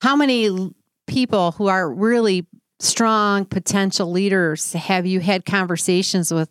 how 0.02 0.16
many 0.16 0.74
people 1.06 1.52
who 1.52 1.68
are 1.68 1.88
really 1.88 2.44
strong 2.80 3.44
potential 3.44 4.10
leaders 4.10 4.72
have 4.72 5.06
you 5.06 5.20
had 5.20 5.44
conversations 5.44 6.34
with 6.34 6.50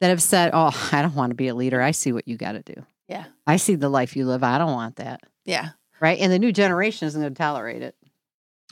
that 0.00 0.08
have 0.08 0.22
said, 0.22 0.50
"Oh, 0.52 0.88
I 0.92 1.00
don't 1.00 1.14
want 1.14 1.30
to 1.30 1.34
be 1.34 1.48
a 1.48 1.54
leader. 1.54 1.80
I 1.80 1.92
see 1.92 2.12
what 2.12 2.28
you 2.28 2.36
got 2.36 2.52
to 2.52 2.62
do. 2.62 2.84
Yeah. 3.08 3.24
I 3.46 3.56
see 3.56 3.74
the 3.74 3.88
life 3.88 4.16
you 4.16 4.26
live. 4.26 4.44
I 4.44 4.58
don't 4.58 4.74
want 4.74 4.96
that." 4.96 5.22
Yeah. 5.46 5.70
Right? 5.98 6.18
And 6.20 6.30
the 6.30 6.38
new 6.38 6.52
generation 6.52 7.08
isn't 7.08 7.20
going 7.20 7.32
to 7.32 7.38
tolerate 7.38 7.82
it. 7.82 7.94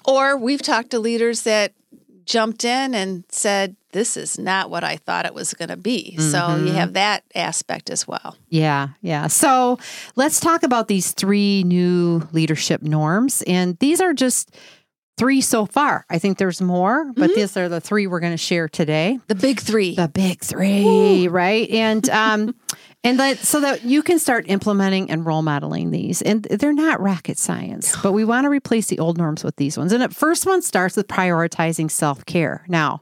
Or 0.05 0.37
we've 0.37 0.63
talked 0.63 0.91
to 0.91 0.99
leaders 0.99 1.43
that 1.43 1.73
jumped 2.25 2.65
in 2.65 2.95
and 2.95 3.25
said, 3.31 3.77
This 3.93 4.17
is 4.17 4.39
not 4.39 4.71
what 4.71 4.85
I 4.85 4.97
thought 4.97 5.27
it 5.27 5.35
was 5.35 5.55
going 5.55 5.71
to 5.71 5.77
be. 5.77 6.17
Mm-hmm. 6.19 6.31
So 6.31 6.39
you 6.57 6.67
mm-hmm. 6.67 6.77
have 6.77 6.93
that 6.93 7.25
aspect 7.35 7.91
as 7.91 8.07
well. 8.07 8.37
Yeah, 8.49 8.89
yeah. 9.01 9.29
So 9.29 9.79
let's 10.17 10.41
talk 10.41 10.63
about 10.63 10.89
these 10.89 11.13
three 11.13 11.65
new 11.65 12.29
leadership 12.33 12.83
norms. 12.83 13.43
And 13.47 13.79
these 13.79 14.01
are 14.01 14.13
just 14.13 14.55
three 15.17 15.41
so 15.41 15.67
far. 15.67 16.07
I 16.09 16.19
think 16.19 16.39
there's 16.39 16.61
more, 16.61 17.13
but 17.15 17.31
mm-hmm. 17.31 17.41
these 17.41 17.57
are 17.57 17.69
the 17.69 17.81
three 17.81 18.07
we're 18.07 18.21
going 18.21 18.33
to 18.33 18.37
share 18.37 18.69
today. 18.69 19.19
The 19.27 19.35
big 19.35 19.61
three. 19.61 19.95
The 19.97 20.09
big 20.09 20.43
three, 20.43 20.85
Woo. 20.85 21.29
right? 21.29 21.69
And 21.71 22.09
um 22.19 22.55
and 23.05 23.19
that 23.21 23.39
so 23.39 23.61
that 23.61 23.85
you 23.85 24.03
can 24.03 24.19
start 24.19 24.45
implementing 24.49 25.11
and 25.11 25.25
role 25.25 25.43
modeling 25.43 25.91
these 25.91 26.23
and 26.23 26.45
they're 26.45 26.73
not 26.73 27.01
rocket 27.01 27.39
science 27.39 27.97
but 28.03 28.13
we 28.13 28.25
want 28.25 28.45
to 28.45 28.49
replace 28.49 28.87
the 28.87 28.99
old 28.99 29.19
norms 29.19 29.45
with 29.45 29.57
these 29.57 29.79
ones 29.79 29.93
and 29.93 30.03
the 30.03 30.09
first 30.09 30.47
one 30.47 30.61
starts 30.63 30.97
with 30.97 31.07
prioritizing 31.07 31.91
self-care 31.91 32.65
now 32.69 33.01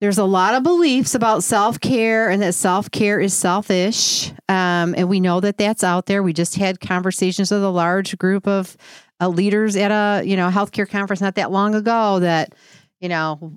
there's 0.00 0.18
a 0.18 0.24
lot 0.24 0.54
of 0.54 0.62
beliefs 0.62 1.14
about 1.14 1.44
self-care 1.44 2.30
and 2.30 2.42
that 2.42 2.54
self-care 2.54 3.20
is 3.20 3.34
selfish 3.34 4.30
um, 4.48 4.94
and 4.96 5.08
we 5.08 5.20
know 5.20 5.40
that 5.40 5.58
that's 5.58 5.84
out 5.84 6.06
there 6.06 6.22
we 6.22 6.32
just 6.32 6.56
had 6.56 6.80
conversations 6.80 7.50
with 7.50 7.62
a 7.62 7.70
large 7.70 8.16
group 8.18 8.46
of 8.46 8.76
uh, 9.20 9.28
leaders 9.28 9.76
at 9.76 9.90
a 9.90 10.24
you 10.26 10.36
know 10.36 10.48
healthcare 10.48 10.88
conference 10.88 11.20
not 11.20 11.34
that 11.34 11.50
long 11.50 11.74
ago 11.74 12.18
that 12.18 12.54
you 13.00 13.08
know, 13.08 13.56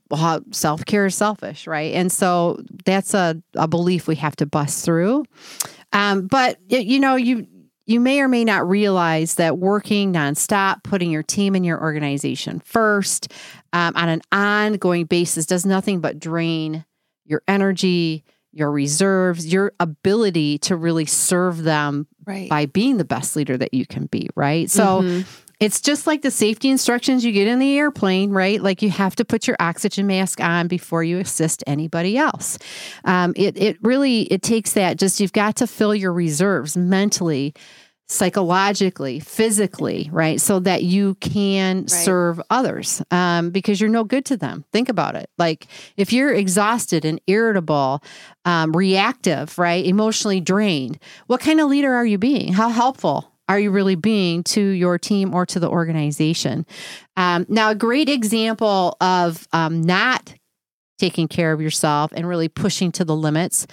self 0.52 0.86
care 0.86 1.06
is 1.06 1.16
selfish, 1.16 1.68
right? 1.68 1.94
And 1.94 2.12
so 2.12 2.64
that's 2.86 3.14
a, 3.14 3.42
a 3.56 3.68
belief 3.68 4.08
we 4.08 4.16
have 4.16 4.36
to 4.38 4.46
bust 4.46 4.86
through. 4.86 5.26
Um, 5.92 6.28
but 6.28 6.58
you 6.70 7.00
know, 7.00 7.16
you 7.16 7.46
you 7.86 8.00
may 8.00 8.22
or 8.22 8.28
may 8.28 8.46
not 8.46 8.68
realize 8.68 9.36
that 9.36 9.58
working 9.58 10.14
nonstop, 10.14 10.84
putting 10.84 11.12
your 11.12 11.24
team 11.24 11.56
and 11.56 11.66
your 11.66 11.82
organization 11.82 12.62
first 12.64 13.32
um, 13.74 13.94
on 13.96 14.10
an 14.10 14.22
ongoing 14.32 15.06
basis 15.06 15.46
does 15.46 15.66
nothing 15.66 16.00
but 16.00 16.20
drain 16.20 16.86
your 17.26 17.42
energy, 17.48 18.24
your 18.52 18.72
reserves, 18.72 19.52
your 19.52 19.74
ability 19.80 20.60
to 20.60 20.76
really 20.76 21.06
serve 21.06 21.64
them 21.64 22.08
right. 22.26 22.50
by 22.50 22.66
being 22.66 22.98
the 22.98 23.06
best 23.06 23.36
leader 23.36 23.58
that 23.58 23.74
you 23.74 23.86
can 23.86 24.06
be, 24.06 24.30
right? 24.36 24.70
So 24.70 25.02
mm-hmm. 25.02 25.30
It's 25.60 25.80
just 25.80 26.08
like 26.08 26.22
the 26.22 26.32
safety 26.32 26.70
instructions 26.70 27.24
you 27.24 27.32
get 27.32 27.48
in 27.48 27.60
the 27.60 27.78
airplane, 27.78 28.32
right? 28.32 28.62
Like 28.62 28.82
you 28.82 28.90
have 28.90 29.16
to 29.18 29.26
put 29.26 29.48
your 29.48 29.56
oxygen 29.60 30.08
mask 30.08 30.42
on 30.42 30.68
before 30.68 31.04
you 31.04 31.20
assist 31.20 31.64
anybody 31.68 32.18
else. 32.18 32.58
Um, 33.06 33.34
it 33.36 33.58
it 33.58 33.78
really 33.82 34.24
it 34.24 34.42
takes 34.42 34.74
that. 34.74 34.98
Just 34.98 35.20
you've 35.20 35.34
got 35.34 35.56
to 35.58 35.68
fill 35.68 35.96
your 35.96 36.14
reserves 36.14 36.76
mentally 36.76 37.54
psychologically, 38.08 39.20
physically, 39.20 40.10
right? 40.12 40.40
So 40.40 40.60
that 40.60 40.84
you 40.84 41.16
can 41.16 41.80
right. 41.80 41.90
serve 41.90 42.42
others 42.50 43.02
um, 43.12 43.50
because 43.50 43.80
you're 43.80 43.90
no 43.90 44.04
good 44.04 44.26
to 44.26 44.38
them. 44.38 44.66
Think 44.72 44.90
about 44.90 45.16
it. 45.16 45.30
Like 45.38 45.68
if 45.98 46.14
you're 46.14 46.34
exhausted 46.34 47.06
and 47.06 47.20
irritable, 47.28 48.04
um, 48.46 48.76
reactive, 48.76 49.58
right? 49.58 49.86
Emotionally 49.86 50.42
drained, 50.42 51.00
what 51.28 51.42
kind 51.42 51.60
of 51.60 51.70
leader 51.70 51.94
are 51.94 52.06
you 52.06 52.18
being? 52.18 52.54
How 52.54 52.70
helpful 52.70 53.33
are 53.50 53.60
you 53.60 53.72
really 53.72 53.96
being 53.96 54.44
to 54.44 54.62
your 54.62 54.98
team 54.98 55.34
or 55.34 55.46
to 55.48 55.60
the 55.60 55.70
organization? 55.70 56.66
Um, 57.18 57.46
now, 57.50 57.70
a 57.70 57.76
great 57.76 58.10
example 58.10 58.96
of 59.02 59.48
um, 59.52 59.82
not 59.82 60.34
taking 60.98 61.28
care 61.28 61.52
of 61.52 61.62
yourself 61.62 62.12
and 62.16 62.28
really 62.28 62.48
pushing 62.48 62.92
to 62.94 63.06
the 63.06 63.16
limits 63.16 63.68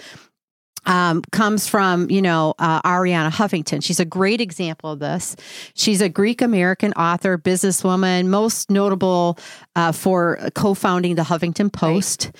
um, 0.85 1.21
comes 1.31 1.67
from, 1.67 2.09
you 2.09 2.21
know, 2.21 2.55
uh, 2.59 2.81
Arianna 2.81 3.31
Huffington. 3.31 3.83
She's 3.83 3.99
a 3.99 4.05
great 4.05 4.41
example 4.41 4.91
of 4.91 4.99
this. 4.99 5.35
She's 5.75 6.01
a 6.01 6.09
Greek 6.09 6.41
American 6.41 6.91
author, 6.93 7.37
businesswoman, 7.37 8.27
most 8.27 8.71
notable 8.71 9.37
uh, 9.75 9.91
for 9.91 10.39
co 10.55 10.73
founding 10.73 11.15
the 11.15 11.21
Huffington 11.21 11.71
Post. 11.71 12.31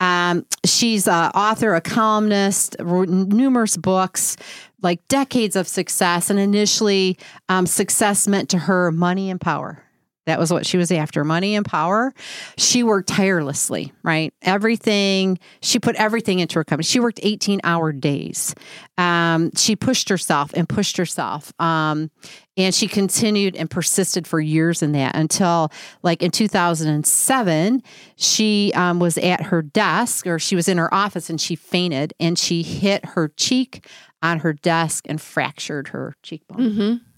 Um, 0.00 0.46
she's 0.64 1.06
an 1.06 1.30
author, 1.32 1.74
a 1.74 1.80
columnist, 1.80 2.76
numerous 2.80 3.76
books, 3.76 4.36
like 4.82 5.06
decades 5.08 5.56
of 5.56 5.68
success. 5.68 6.30
And 6.30 6.38
initially, 6.38 7.18
um, 7.48 7.66
success 7.66 8.26
meant 8.26 8.48
to 8.50 8.58
her 8.58 8.90
money 8.90 9.30
and 9.30 9.40
power. 9.40 9.84
That 10.30 10.38
was 10.38 10.52
what 10.52 10.64
she 10.64 10.76
was 10.76 10.92
after 10.92 11.24
money 11.24 11.56
and 11.56 11.66
power. 11.66 12.14
She 12.56 12.84
worked 12.84 13.08
tirelessly, 13.08 13.92
right? 14.04 14.32
Everything, 14.42 15.40
she 15.60 15.80
put 15.80 15.96
everything 15.96 16.38
into 16.38 16.54
her 16.60 16.62
company. 16.62 16.84
She 16.84 17.00
worked 17.00 17.18
18 17.24 17.60
hour 17.64 17.90
days. 17.90 18.54
Um, 18.96 19.50
she 19.56 19.74
pushed 19.74 20.08
herself 20.08 20.52
and 20.54 20.68
pushed 20.68 20.98
herself. 20.98 21.52
Um, 21.58 22.12
and 22.56 22.72
she 22.72 22.86
continued 22.86 23.56
and 23.56 23.68
persisted 23.68 24.24
for 24.24 24.38
years 24.38 24.84
in 24.84 24.92
that 24.92 25.16
until, 25.16 25.72
like 26.04 26.22
in 26.22 26.30
2007, 26.30 27.82
she 28.14 28.72
um, 28.76 29.00
was 29.00 29.18
at 29.18 29.42
her 29.42 29.62
desk 29.62 30.28
or 30.28 30.38
she 30.38 30.54
was 30.54 30.68
in 30.68 30.78
her 30.78 30.94
office 30.94 31.28
and 31.28 31.40
she 31.40 31.56
fainted 31.56 32.14
and 32.20 32.38
she 32.38 32.62
hit 32.62 33.04
her 33.04 33.32
cheek 33.36 33.84
on 34.22 34.38
her 34.38 34.52
desk 34.52 35.06
and 35.08 35.20
fractured 35.20 35.88
her 35.88 36.14
cheekbone. 36.22 36.58
Mm-hmm. 36.58 37.09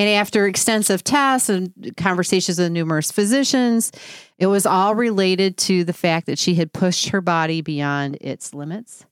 And 0.00 0.08
after 0.08 0.46
extensive 0.46 1.04
tests 1.04 1.50
and 1.50 1.94
conversations 1.98 2.58
with 2.58 2.72
numerous 2.72 3.12
physicians, 3.12 3.92
it 4.38 4.46
was 4.46 4.64
all 4.64 4.94
related 4.94 5.58
to 5.58 5.84
the 5.84 5.92
fact 5.92 6.24
that 6.24 6.38
she 6.38 6.54
had 6.54 6.72
pushed 6.72 7.10
her 7.10 7.20
body 7.20 7.60
beyond 7.60 8.16
its 8.22 8.54
limits. 8.54 9.04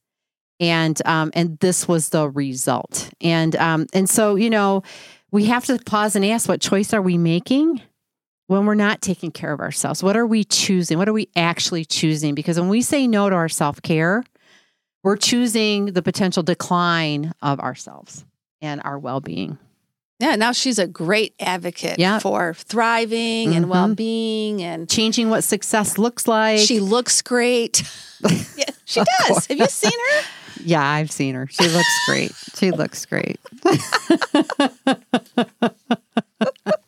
And 0.58 0.98
um, 1.04 1.30
and 1.34 1.58
this 1.58 1.86
was 1.86 2.08
the 2.08 2.30
result. 2.30 3.10
And 3.20 3.54
um, 3.56 3.86
and 3.92 4.08
so, 4.08 4.36
you 4.36 4.48
know, 4.48 4.82
we 5.30 5.44
have 5.44 5.66
to 5.66 5.78
pause 5.78 6.16
and 6.16 6.24
ask 6.24 6.48
what 6.48 6.62
choice 6.62 6.94
are 6.94 7.02
we 7.02 7.18
making 7.18 7.82
when 8.46 8.64
we're 8.64 8.74
not 8.74 9.02
taking 9.02 9.30
care 9.30 9.52
of 9.52 9.60
ourselves? 9.60 10.02
What 10.02 10.16
are 10.16 10.26
we 10.26 10.42
choosing? 10.42 10.96
What 10.96 11.06
are 11.06 11.12
we 11.12 11.28
actually 11.36 11.84
choosing? 11.84 12.34
Because 12.34 12.58
when 12.58 12.70
we 12.70 12.80
say 12.80 13.06
no 13.06 13.28
to 13.28 13.36
our 13.36 13.50
self 13.50 13.82
care, 13.82 14.24
we're 15.02 15.18
choosing 15.18 15.92
the 15.92 16.00
potential 16.00 16.42
decline 16.42 17.34
of 17.42 17.60
ourselves 17.60 18.24
and 18.62 18.80
our 18.86 18.98
well 18.98 19.20
being. 19.20 19.58
Yeah, 20.18 20.34
now 20.34 20.50
she's 20.50 20.80
a 20.80 20.86
great 20.86 21.34
advocate 21.38 21.98
yeah. 21.98 22.18
for 22.18 22.54
thriving 22.54 23.50
mm-hmm. 23.50 23.56
and 23.56 23.70
well 23.70 23.94
being 23.94 24.62
and 24.62 24.90
changing 24.90 25.30
what 25.30 25.44
success 25.44 25.96
looks 25.96 26.26
like. 26.26 26.58
She 26.58 26.80
looks 26.80 27.22
great. 27.22 27.82
She 28.88 29.02
does. 29.28 29.46
Have 29.48 29.58
you 29.58 29.66
seen 29.66 29.92
her? 29.92 30.22
Yeah, 30.64 30.82
I've 30.82 31.10
seen 31.10 31.34
her. 31.34 31.46
She 31.48 31.68
looks 31.68 32.06
great. 32.06 32.32
She 32.56 32.70
looks 32.70 33.04
great. 33.04 33.38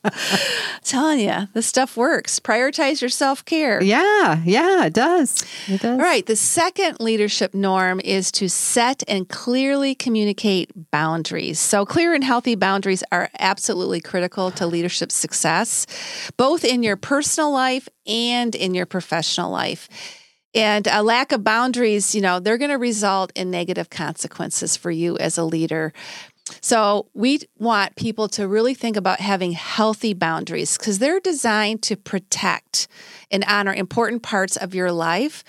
telling 0.83 1.21
you, 1.21 1.49
this 1.53 1.67
stuff 1.67 1.97
works. 1.97 2.41
Prioritize 2.41 3.01
your 3.01 3.11
self 3.11 3.45
care. 3.45 3.83
Yeah, 3.83 4.43
yeah, 4.45 4.87
it 4.87 4.93
does. 4.93 5.45
It 5.69 5.81
does. 5.81 5.99
All 5.99 6.05
right. 6.05 6.25
The 6.25 6.37
second 6.37 7.01
leadership 7.01 7.55
norm 7.55 8.01
is 8.01 8.33
to 8.33 8.49
set 8.49 9.03
and 9.09 9.29
clearly 9.29 9.95
communicate 9.95 10.71
boundaries. 10.91 11.59
So, 11.59 11.85
clear 11.85 12.15
and 12.15 12.25
healthy 12.25 12.55
boundaries 12.55 13.05
are 13.13 13.31
absolutely 13.39 14.01
critical 14.01 14.51
to 14.53 14.67
leadership 14.67 15.13
success, 15.13 15.87
both 16.37 16.65
in 16.65 16.83
your 16.83 16.97
personal 16.97 17.53
life 17.53 17.89
and 18.07 18.55
in 18.55 18.75
your 18.75 18.87
professional 18.87 19.51
life. 19.51 19.89
And 20.53 20.89
a 20.89 21.03
lack 21.03 21.31
of 21.31 21.45
boundaries, 21.45 22.13
you 22.13 22.21
know, 22.21 22.41
they're 22.41 22.59
going 22.59 22.73
to 22.73 22.79
result 22.79 23.31
in 23.37 23.53
negative 23.53 23.89
consequences 23.89 24.77
for 24.77 24.91
you 24.91 25.17
as 25.19 25.39
a 25.39 25.45
leader. 25.45 25.93
So, 26.61 27.09
we 27.15 27.41
want 27.59 27.97
people 27.97 28.29
to 28.31 28.49
really 28.49 28.75
think 28.75 28.97
about 28.97 29.21
having 29.21 29.53
healthy 29.53 30.15
boundaries 30.15 30.77
because 30.77 30.99
they're 30.99 31.21
designed 31.21 31.83
to 31.83 31.97
protect 31.97 32.89
and 33.31 33.45
honor 33.47 33.73
important 33.73 34.23
parts 34.23 34.57
of 34.57 34.75
your 34.75 34.93
life, 34.93 35.45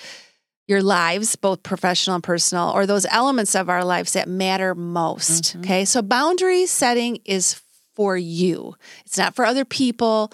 your 0.68 0.82
lives, 0.82 1.36
both 1.36 1.64
professional 1.64 2.16
and 2.16 2.24
personal, 2.24 2.70
or 2.70 2.86
those 2.86 3.06
elements 3.08 3.56
of 3.56 3.70
our 3.70 3.84
lives 3.84 4.14
that 4.14 4.28
matter 4.28 4.76
most. 4.76 5.44
Mm-hmm. 5.44 5.60
Okay. 5.62 5.86
So, 5.86 6.02
boundary 6.02 6.66
setting 6.66 7.20
is 7.26 7.62
for 7.96 8.18
you, 8.18 8.76
it's 9.06 9.18
not 9.18 9.36
for 9.36 9.46
other 9.46 9.66
people. 9.66 10.32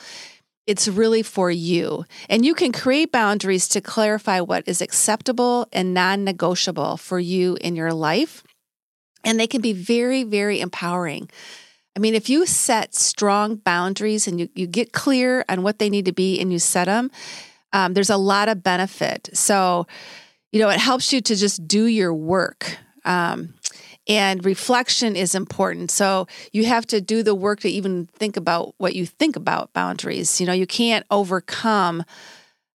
It's 0.68 0.90
really 0.90 1.24
for 1.24 1.50
you. 1.50 2.04
And 2.30 2.46
you 2.46 2.54
can 2.54 2.74
create 2.74 3.14
boundaries 3.14 3.70
to 3.70 3.80
clarify 3.80 4.42
what 4.42 4.68
is 4.68 4.82
acceptable 4.82 5.66
and 5.72 5.94
non 5.94 6.26
negotiable 6.26 6.98
for 6.98 7.20
you 7.20 7.58
in 7.62 7.78
your 7.78 7.94
life. 7.94 8.44
And 9.28 9.40
they 9.40 9.46
can 9.46 9.62
be 9.62 9.74
very, 9.74 10.24
very 10.24 10.60
empowering. 10.62 11.30
I 11.96 12.00
mean, 12.00 12.16
if 12.16 12.30
you 12.30 12.46
set 12.46 12.96
strong 12.96 13.56
boundaries 13.56 14.28
and 14.28 14.40
you, 14.40 14.50
you 14.56 14.68
get 14.68 14.94
clear 14.94 15.44
on 15.50 15.64
what 15.64 15.80
they 15.80 15.90
need 15.90 16.06
to 16.06 16.14
be 16.14 16.40
and 16.40 16.52
you 16.52 16.60
set 16.60 16.86
them, 16.86 17.12
um, 17.74 17.94
there's 17.94 18.10
a 18.10 18.18
lot 18.18 18.50
of 18.50 18.64
benefit. 18.64 19.30
So, 19.34 19.88
you 20.52 20.60
know, 20.60 20.70
it 20.70 20.80
helps 20.80 21.12
you 21.12 21.22
to 21.22 21.36
just 21.36 21.68
do 21.68 21.86
your 21.86 22.14
work. 22.14 22.78
Um, 23.04 23.56
and 24.08 24.46
reflection 24.46 25.16
is 25.16 25.36
important. 25.36 25.92
So 25.92 26.28
you 26.54 26.66
have 26.66 26.88
to 26.88 27.02
do 27.02 27.24
the 27.24 27.36
work 27.36 27.60
to 27.62 27.70
even 27.70 28.08
think 28.14 28.38
about 28.38 28.76
what 28.78 28.96
you 28.96 29.06
think 29.06 29.36
about 29.36 29.74
boundaries. 29.74 30.40
You 30.40 30.48
know, 30.48 30.54
you 30.54 30.68
can't 30.68 31.06
overcome 31.12 32.04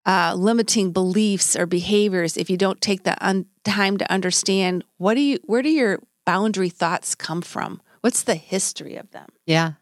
uh, 0.07 0.35
limiting 0.37 0.93
beliefs 0.93 1.55
or 1.57 1.67
behaviors 1.67 2.37
if 2.37 2.51
you 2.51 2.57
don't 2.57 2.81
take 2.81 3.05
the 3.05 3.17
un- 3.25 3.47
time 3.65 3.99
to 3.99 4.11
understand 4.11 4.83
what 4.97 5.15
do 5.15 5.21
you, 5.21 5.39
where 5.45 5.63
do 5.63 5.69
your 5.69 6.01
boundary 6.25 6.69
thoughts 6.69 7.15
come 7.15 7.43
from? 7.43 7.81
What's 8.01 8.23
the 8.23 8.35
history 8.35 8.97
of 8.97 9.11
them? 9.11 9.29
Yeah. 9.47 9.73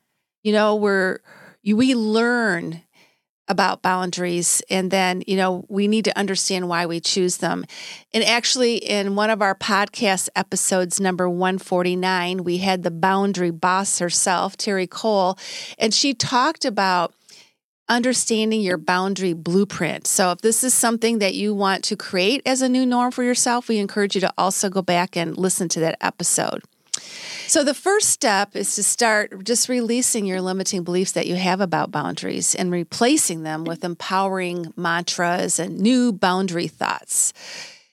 You 0.42 0.52
know, 0.52 0.76
we're, 0.76 1.20
we 1.64 1.94
learn 1.94 2.82
about 3.48 3.82
boundaries 3.82 4.62
and 4.68 4.90
then 4.90 5.22
you 5.26 5.36
know 5.36 5.64
we 5.68 5.88
need 5.88 6.04
to 6.04 6.16
understand 6.18 6.68
why 6.68 6.84
we 6.86 7.00
choose 7.00 7.38
them 7.38 7.64
and 8.12 8.22
actually 8.22 8.76
in 8.76 9.16
one 9.16 9.30
of 9.30 9.40
our 9.40 9.54
podcast 9.54 10.28
episodes 10.36 11.00
number 11.00 11.28
149 11.28 12.44
we 12.44 12.58
had 12.58 12.82
the 12.82 12.90
boundary 12.90 13.50
boss 13.50 13.98
herself 13.98 14.56
Terri 14.56 14.88
Cole 14.88 15.38
and 15.78 15.94
she 15.94 16.12
talked 16.12 16.64
about 16.64 17.14
understanding 17.88 18.60
your 18.60 18.76
boundary 18.78 19.32
blueprint 19.32 20.06
so 20.06 20.30
if 20.32 20.40
this 20.40 20.62
is 20.62 20.74
something 20.74 21.18
that 21.18 21.34
you 21.34 21.54
want 21.54 21.82
to 21.84 21.96
create 21.96 22.42
as 22.44 22.62
a 22.62 22.68
new 22.68 22.84
norm 22.84 23.10
for 23.10 23.22
yourself 23.22 23.68
we 23.68 23.78
encourage 23.78 24.14
you 24.14 24.20
to 24.20 24.32
also 24.36 24.68
go 24.68 24.82
back 24.82 25.16
and 25.16 25.36
listen 25.36 25.68
to 25.68 25.80
that 25.80 25.96
episode 26.00 26.62
so, 27.46 27.64
the 27.64 27.74
first 27.74 28.10
step 28.10 28.54
is 28.54 28.74
to 28.74 28.82
start 28.82 29.44
just 29.44 29.68
releasing 29.68 30.26
your 30.26 30.42
limiting 30.42 30.82
beliefs 30.82 31.12
that 31.12 31.26
you 31.26 31.34
have 31.36 31.60
about 31.60 31.90
boundaries 31.90 32.54
and 32.54 32.70
replacing 32.70 33.42
them 33.42 33.64
with 33.64 33.84
empowering 33.84 34.72
mantras 34.76 35.58
and 35.58 35.80
new 35.80 36.12
boundary 36.12 36.68
thoughts. 36.68 37.32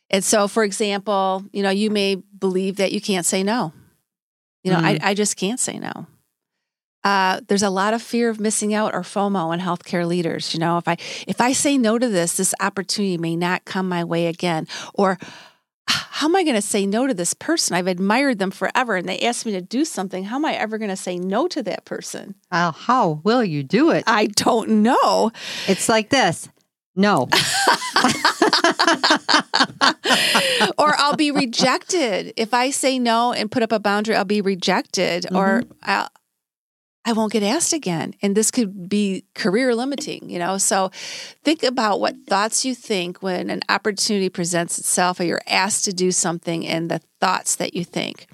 And 0.10 0.23
so, 0.23 0.47
for 0.47 0.63
example, 0.63 1.45
you 1.53 1.63
know, 1.63 1.69
you 1.69 1.89
may 1.89 2.15
believe 2.15 2.77
that 2.77 2.91
you 2.91 2.99
can't 2.99 3.25
say 3.25 3.43
no. 3.43 3.73
You 4.63 4.71
know, 4.71 4.77
mm-hmm. 4.77 5.03
I, 5.03 5.12
I 5.12 5.13
just 5.13 5.38
can't 5.38 5.60
say 5.60 5.79
no. 5.79 6.05
Uh, 7.05 7.39
there's 7.47 7.63
a 7.63 7.69
lot 7.69 7.93
of 7.93 8.01
fear 8.01 8.29
of 8.29 8.39
missing 8.39 8.73
out 8.73 8.93
or 8.93 9.01
FOMO 9.01 9.53
in 9.53 9.61
healthcare 9.61 10.05
leaders. 10.05 10.53
You 10.53 10.59
know, 10.59 10.77
if 10.77 10.87
I 10.87 10.97
if 11.27 11.39
I 11.39 11.53
say 11.53 11.77
no 11.77 11.97
to 11.97 12.09
this, 12.09 12.35
this 12.35 12.53
opportunity 12.59 13.17
may 13.17 13.35
not 13.35 13.63
come 13.63 13.87
my 13.87 14.03
way 14.03 14.27
again. 14.27 14.67
Or 14.95 15.17
how 15.87 16.27
am 16.27 16.35
I 16.35 16.43
going 16.43 16.55
to 16.55 16.61
say 16.61 16.85
no 16.85 17.05
to 17.05 17.13
this 17.13 17.35
person? 17.35 17.75
I've 17.75 17.87
admired 17.87 18.39
them 18.39 18.49
forever 18.49 18.95
and 18.95 19.07
they 19.07 19.19
asked 19.19 19.45
me 19.45 19.51
to 19.51 19.61
do 19.61 19.85
something. 19.85 20.23
How 20.23 20.37
am 20.37 20.45
I 20.45 20.53
ever 20.53 20.79
going 20.79 20.89
to 20.89 20.95
say 20.95 21.17
no 21.17 21.47
to 21.49 21.61
that 21.63 21.85
person? 21.85 22.35
Uh, 22.51 22.71
how 22.71 23.21
will 23.23 23.43
you 23.43 23.61
do 23.61 23.91
it? 23.91 24.03
I 24.07 24.25
don't 24.27 24.81
know. 24.81 25.31
It's 25.67 25.87
like 25.87 26.09
this 26.09 26.49
no. 26.95 27.23
or 30.77 30.95
I'll 30.97 31.15
be 31.15 31.31
rejected. 31.31 32.33
If 32.37 32.53
I 32.53 32.69
say 32.69 32.99
no 32.99 33.33
and 33.33 33.51
put 33.51 33.63
up 33.63 33.71
a 33.71 33.79
boundary, 33.79 34.15
I'll 34.15 34.25
be 34.25 34.41
rejected. 34.41 35.23
Mm-hmm. 35.23 35.35
Or 35.35 35.63
I'll, 35.83 36.09
I 37.05 37.13
won't 37.13 37.31
get 37.31 37.43
asked 37.43 37.71
again. 37.71 38.15
And 38.21 38.35
this 38.35 38.49
could 38.49 38.89
be 38.89 39.25
career 39.35 39.75
limiting, 39.75 40.29
you 40.29 40.39
know? 40.39 40.57
So 40.57 40.89
think 41.43 41.61
about 41.61 41.99
what 41.99 42.15
thoughts 42.27 42.65
you 42.65 42.73
think 42.73 43.21
when 43.21 43.51
an 43.51 43.61
opportunity 43.69 44.29
presents 44.29 44.79
itself 44.79 45.19
or 45.19 45.23
you're 45.23 45.41
asked 45.47 45.85
to 45.85 45.93
do 45.93 46.11
something 46.11 46.65
and 46.65 46.89
the 46.89 47.01
thoughts 47.21 47.55
that 47.57 47.75
you 47.75 47.83
think. 47.83 48.27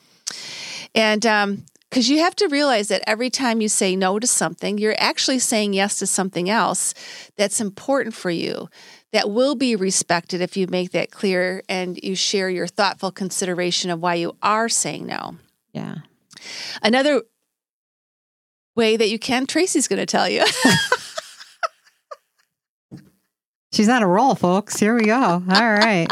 And, 0.95 1.25
um, 1.25 1.65
because 1.89 2.09
you 2.09 2.19
have 2.19 2.37
to 2.37 2.47
realize 2.47 2.87
that 2.87 3.03
every 3.05 3.29
time 3.29 3.59
you 3.59 3.67
say 3.67 3.97
no 3.97 4.17
to 4.17 4.25
something, 4.25 4.77
you're 4.77 4.95
actually 4.97 5.39
saying 5.39 5.73
yes 5.73 5.99
to 5.99 6.07
something 6.07 6.49
else 6.49 6.93
that's 7.35 7.59
important 7.59 8.15
for 8.15 8.29
you, 8.29 8.69
that 9.11 9.29
will 9.29 9.55
be 9.55 9.75
respected 9.75 10.39
if 10.39 10.55
you 10.55 10.67
make 10.67 10.91
that 10.91 11.11
clear 11.11 11.63
and 11.67 11.99
you 12.01 12.15
share 12.15 12.49
your 12.49 12.65
thoughtful 12.65 13.11
consideration 13.11 13.91
of 13.91 13.99
why 13.99 14.15
you 14.15 14.37
are 14.41 14.69
saying 14.69 15.05
no. 15.05 15.35
Yeah. 15.73 15.95
Another 16.81 17.23
way 18.81 18.97
that 18.97 19.09
you 19.09 19.19
can, 19.19 19.45
Tracy's 19.45 19.87
going 19.87 19.99
to 19.99 20.05
tell 20.05 20.27
you. 20.27 20.43
She's 23.71 23.87
on 23.87 24.03
a 24.03 24.07
roll, 24.07 24.35
folks. 24.35 24.77
Here 24.77 24.93
we 24.95 25.05
go. 25.05 25.15
All 25.15 25.41
right. 25.47 26.07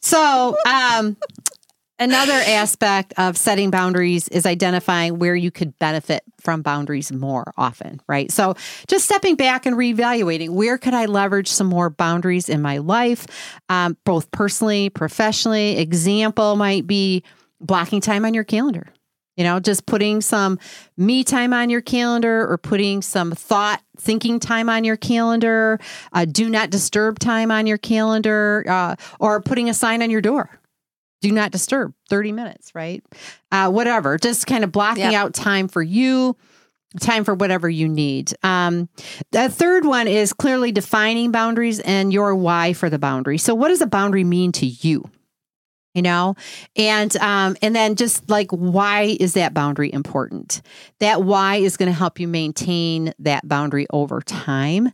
So, 0.00 0.56
um, 0.66 1.18
another 1.98 2.32
aspect 2.32 3.12
of 3.18 3.36
setting 3.36 3.70
boundaries 3.70 4.28
is 4.28 4.46
identifying 4.46 5.18
where 5.18 5.34
you 5.34 5.50
could 5.50 5.78
benefit 5.78 6.22
from 6.40 6.62
boundaries 6.62 7.12
more 7.12 7.52
often, 7.58 8.00
right? 8.08 8.30
So, 8.30 8.54
just 8.86 9.04
stepping 9.04 9.34
back 9.34 9.66
and 9.66 9.76
reevaluating 9.76 10.50
where 10.50 10.78
could 10.78 10.94
I 10.94 11.04
leverage 11.04 11.48
some 11.48 11.66
more 11.66 11.90
boundaries 11.90 12.48
in 12.48 12.62
my 12.62 12.78
life, 12.78 13.26
um, 13.68 13.98
both 14.04 14.30
personally, 14.30 14.88
professionally. 14.88 15.76
Example 15.76 16.56
might 16.56 16.86
be 16.86 17.24
blocking 17.60 18.00
time 18.00 18.24
on 18.24 18.32
your 18.32 18.44
calendar 18.44 18.86
you 19.40 19.44
know, 19.44 19.58
just 19.58 19.86
putting 19.86 20.20
some 20.20 20.58
me 20.98 21.24
time 21.24 21.54
on 21.54 21.70
your 21.70 21.80
calendar 21.80 22.46
or 22.46 22.58
putting 22.58 23.00
some 23.00 23.32
thought 23.32 23.80
thinking 23.96 24.38
time 24.38 24.68
on 24.68 24.84
your 24.84 24.98
calendar, 24.98 25.80
uh, 26.12 26.26
do 26.26 26.50
not 26.50 26.68
disturb 26.68 27.18
time 27.18 27.50
on 27.50 27.66
your 27.66 27.78
calendar, 27.78 28.66
uh, 28.68 28.96
or 29.18 29.40
putting 29.40 29.70
a 29.70 29.72
sign 29.72 30.02
on 30.02 30.10
your 30.10 30.20
door. 30.20 30.50
Do 31.22 31.32
not 31.32 31.52
disturb 31.52 31.94
30 32.10 32.32
minutes, 32.32 32.74
right? 32.74 33.02
Uh, 33.50 33.70
whatever, 33.70 34.18
just 34.18 34.46
kind 34.46 34.62
of 34.62 34.72
blocking 34.72 35.04
out 35.14 35.32
time 35.32 35.68
for 35.68 35.82
you, 35.82 36.36
time 37.00 37.24
for 37.24 37.32
whatever 37.32 37.66
you 37.66 37.88
need. 37.88 38.34
Um, 38.42 38.90
the 39.32 39.48
third 39.48 39.86
one 39.86 40.06
is 40.06 40.34
clearly 40.34 40.70
defining 40.70 41.32
boundaries 41.32 41.80
and 41.80 42.12
your 42.12 42.36
why 42.36 42.74
for 42.74 42.90
the 42.90 42.98
boundary. 42.98 43.38
So, 43.38 43.54
what 43.54 43.68
does 43.68 43.80
a 43.80 43.86
boundary 43.86 44.24
mean 44.24 44.52
to 44.52 44.66
you? 44.66 45.10
You 45.94 46.02
know? 46.02 46.34
And 46.76 47.14
um 47.18 47.56
and 47.62 47.74
then 47.74 47.96
just 47.96 48.28
like 48.28 48.50
why 48.50 49.16
is 49.18 49.34
that 49.34 49.54
boundary 49.54 49.92
important? 49.92 50.62
That 51.00 51.22
why 51.22 51.56
is 51.56 51.76
going 51.76 51.90
to 51.90 51.96
help 51.96 52.20
you 52.20 52.28
maintain 52.28 53.12
that 53.18 53.46
boundary 53.48 53.86
over 53.90 54.20
time. 54.20 54.90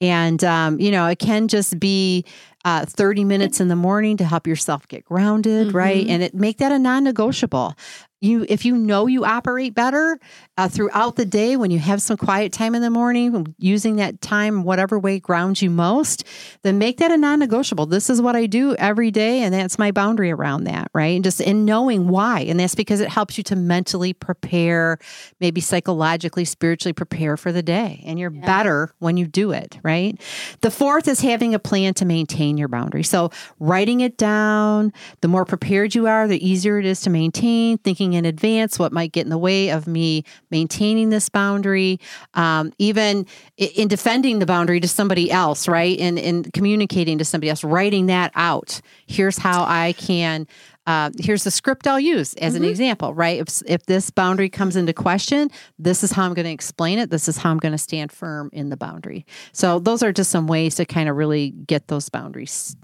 And 0.00 0.42
um 0.44 0.80
you 0.80 0.90
know 0.90 1.06
it 1.06 1.18
can 1.18 1.48
just 1.48 1.78
be 1.78 2.24
uh, 2.64 2.84
30 2.84 3.24
minutes 3.24 3.58
in 3.58 3.68
the 3.68 3.76
morning 3.76 4.18
to 4.18 4.24
help 4.24 4.46
yourself 4.46 4.86
get 4.86 5.02
grounded 5.04 5.68
mm-hmm. 5.68 5.76
right 5.76 6.06
and 6.08 6.22
it 6.22 6.34
make 6.34 6.58
that 6.58 6.72
a 6.72 6.78
non-negotiable. 6.78 7.74
You 8.20 8.44
if 8.48 8.66
you 8.66 8.76
know 8.76 9.06
you 9.06 9.24
operate 9.24 9.74
better 9.74 10.18
uh, 10.60 10.68
throughout 10.68 11.16
the 11.16 11.24
day 11.24 11.56
when 11.56 11.70
you 11.70 11.78
have 11.78 12.02
some 12.02 12.18
quiet 12.18 12.52
time 12.52 12.74
in 12.74 12.82
the 12.82 12.90
morning, 12.90 13.54
using 13.56 13.96
that 13.96 14.20
time 14.20 14.62
whatever 14.62 14.98
way 14.98 15.18
grounds 15.18 15.62
you 15.62 15.70
most, 15.70 16.22
then 16.64 16.76
make 16.76 16.98
that 16.98 17.10
a 17.10 17.16
non-negotiable. 17.16 17.86
This 17.86 18.10
is 18.10 18.20
what 18.20 18.36
I 18.36 18.44
do 18.44 18.74
every 18.74 19.10
day, 19.10 19.40
and 19.40 19.54
that's 19.54 19.78
my 19.78 19.90
boundary 19.90 20.30
around 20.30 20.64
that, 20.64 20.90
right? 20.92 21.14
And 21.14 21.24
just 21.24 21.40
in 21.40 21.64
knowing 21.64 22.08
why, 22.08 22.40
and 22.40 22.60
that's 22.60 22.74
because 22.74 23.00
it 23.00 23.08
helps 23.08 23.38
you 23.38 23.44
to 23.44 23.56
mentally 23.56 24.12
prepare, 24.12 24.98
maybe 25.40 25.62
psychologically, 25.62 26.44
spiritually 26.44 26.92
prepare 26.92 27.38
for 27.38 27.52
the 27.52 27.62
day, 27.62 28.02
and 28.04 28.18
you're 28.18 28.30
yeah. 28.30 28.44
better 28.44 28.92
when 28.98 29.16
you 29.16 29.26
do 29.26 29.52
it, 29.52 29.78
right? 29.82 30.20
The 30.60 30.70
fourth 30.70 31.08
is 31.08 31.22
having 31.22 31.54
a 31.54 31.58
plan 31.58 31.94
to 31.94 32.04
maintain 32.04 32.58
your 32.58 32.68
boundary. 32.68 33.02
So 33.02 33.30
writing 33.60 34.00
it 34.00 34.18
down, 34.18 34.92
the 35.22 35.28
more 35.28 35.46
prepared 35.46 35.94
you 35.94 36.06
are, 36.06 36.28
the 36.28 36.46
easier 36.46 36.78
it 36.78 36.84
is 36.84 37.00
to 37.02 37.08
maintain. 37.08 37.78
Thinking 37.78 38.12
in 38.12 38.26
advance 38.26 38.78
what 38.78 38.92
might 38.92 39.12
get 39.12 39.24
in 39.24 39.30
the 39.30 39.38
way 39.38 39.70
of 39.70 39.86
me 39.86 40.22
maintaining 40.50 41.10
this 41.10 41.28
boundary, 41.28 42.00
um, 42.34 42.72
even 42.78 43.26
in 43.56 43.88
defending 43.88 44.38
the 44.38 44.46
boundary 44.46 44.80
to 44.80 44.88
somebody 44.88 45.30
else, 45.30 45.68
right? 45.68 45.98
And 45.98 46.18
in 46.18 46.44
communicating 46.44 47.18
to 47.18 47.24
somebody 47.24 47.50
else, 47.50 47.64
writing 47.64 48.06
that 48.06 48.32
out. 48.34 48.80
Here's 49.06 49.38
how 49.38 49.64
I 49.64 49.92
can. 49.92 50.46
Uh, 50.86 51.10
here's 51.20 51.44
the 51.44 51.50
script 51.50 51.86
I'll 51.86 52.00
use 52.00 52.34
as 52.34 52.54
mm-hmm. 52.54 52.64
an 52.64 52.70
example, 52.70 53.14
right? 53.14 53.38
If, 53.38 53.62
if 53.66 53.86
this 53.86 54.10
boundary 54.10 54.48
comes 54.48 54.76
into 54.76 54.92
question, 54.92 55.50
this 55.78 56.02
is 56.02 56.10
how 56.10 56.24
I'm 56.24 56.34
going 56.34 56.46
to 56.46 56.52
explain 56.52 56.98
it. 56.98 57.10
This 57.10 57.28
is 57.28 57.36
how 57.36 57.50
I'm 57.50 57.58
going 57.58 57.72
to 57.72 57.78
stand 57.78 58.10
firm 58.10 58.50
in 58.52 58.70
the 58.70 58.76
boundary. 58.76 59.24
So, 59.52 59.78
those 59.78 60.02
are 60.02 60.12
just 60.12 60.30
some 60.30 60.46
ways 60.46 60.76
to 60.76 60.86
kind 60.86 61.08
of 61.08 61.16
really 61.16 61.50
get 61.50 61.88
those 61.88 62.08
boundaries 62.08 62.76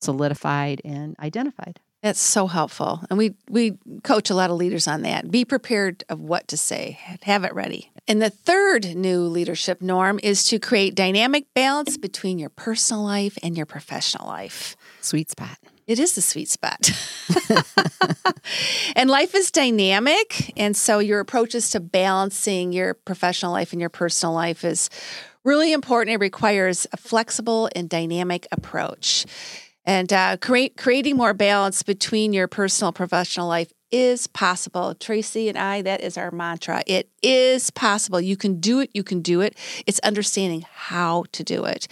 solidified 0.00 0.80
and 0.84 1.16
identified. 1.18 1.80
That's 2.04 2.20
so 2.20 2.46
helpful. 2.48 3.00
And 3.08 3.16
we 3.16 3.34
we 3.48 3.78
coach 4.02 4.28
a 4.28 4.34
lot 4.34 4.50
of 4.50 4.58
leaders 4.58 4.86
on 4.86 5.00
that. 5.02 5.30
Be 5.30 5.46
prepared 5.46 6.04
of 6.10 6.20
what 6.20 6.46
to 6.48 6.56
say. 6.58 6.98
Have 7.22 7.44
it 7.44 7.54
ready. 7.54 7.90
And 8.06 8.20
the 8.20 8.28
third 8.28 8.94
new 8.94 9.20
leadership 9.22 9.80
norm 9.80 10.20
is 10.22 10.44
to 10.44 10.58
create 10.58 10.94
dynamic 10.94 11.46
balance 11.54 11.96
between 11.96 12.38
your 12.38 12.50
personal 12.50 13.02
life 13.02 13.38
and 13.42 13.56
your 13.56 13.64
professional 13.64 14.28
life. 14.28 14.76
Sweet 15.00 15.30
spot. 15.30 15.56
It 15.86 15.98
is 15.98 16.14
the 16.14 16.20
sweet 16.20 16.50
spot. 16.50 16.90
and 18.96 19.08
life 19.08 19.34
is 19.34 19.50
dynamic, 19.50 20.52
and 20.58 20.76
so 20.76 20.98
your 20.98 21.20
approaches 21.20 21.70
to 21.70 21.80
balancing 21.80 22.74
your 22.74 22.92
professional 22.92 23.52
life 23.52 23.72
and 23.72 23.80
your 23.80 23.88
personal 23.88 24.34
life 24.34 24.62
is 24.62 24.90
really 25.42 25.72
important. 25.72 26.12
It 26.12 26.20
requires 26.20 26.86
a 26.92 26.98
flexible 26.98 27.70
and 27.74 27.88
dynamic 27.88 28.46
approach. 28.52 29.24
And 29.86 30.12
uh, 30.12 30.36
create, 30.38 30.76
creating 30.76 31.16
more 31.16 31.34
balance 31.34 31.82
between 31.82 32.32
your 32.32 32.48
personal 32.48 32.92
professional 32.92 33.48
life 33.48 33.72
is 33.90 34.26
possible. 34.26 34.94
Tracy 34.94 35.48
and 35.48 35.56
I, 35.56 35.82
that 35.82 36.00
is 36.00 36.18
our 36.18 36.30
mantra. 36.30 36.82
It 36.86 37.08
is 37.22 37.70
possible. 37.70 38.20
You 38.20 38.36
can 38.36 38.58
do 38.58 38.80
it. 38.80 38.90
You 38.92 39.04
can 39.04 39.20
do 39.20 39.40
it. 39.40 39.56
It's 39.86 40.00
understanding 40.00 40.64
how 40.72 41.24
to 41.32 41.44
do 41.44 41.64
it. 41.64 41.86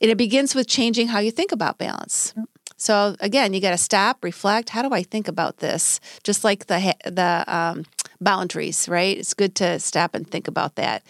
And 0.00 0.10
it 0.10 0.16
begins 0.16 0.54
with 0.54 0.66
changing 0.66 1.08
how 1.08 1.20
you 1.20 1.30
think 1.30 1.52
about 1.52 1.78
balance. 1.78 2.34
So 2.76 3.14
again, 3.20 3.52
you 3.52 3.60
got 3.60 3.70
to 3.70 3.78
stop, 3.78 4.24
reflect. 4.24 4.70
How 4.70 4.82
do 4.82 4.92
I 4.92 5.04
think 5.04 5.28
about 5.28 5.58
this? 5.58 6.00
Just 6.24 6.42
like 6.42 6.66
the 6.66 6.94
the 7.04 7.44
um, 7.46 7.84
boundaries, 8.20 8.88
right? 8.88 9.16
It's 9.16 9.32
good 9.32 9.54
to 9.56 9.78
stop 9.78 10.14
and 10.14 10.28
think 10.28 10.48
about 10.48 10.74
that 10.74 11.04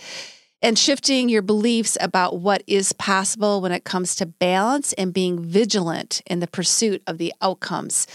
and 0.65 0.79
shifting 0.79 1.29
your 1.29 1.43
beliefs 1.43 1.99
about 2.01 2.39
what 2.39 2.63
is 2.67 2.95
possible 2.95 3.61
when 3.61 3.71
it 3.71 3.85
comes 3.85 4.17
to 4.17 4.25
balance 4.25 4.95
and 4.95 5.13
being 5.13 5.45
vigilant 5.45 6.23
in 6.27 6.41
the 6.41 6.47
pursuit 6.47 7.03
of 7.07 7.19
the 7.19 7.35
outcomes 7.43 8.07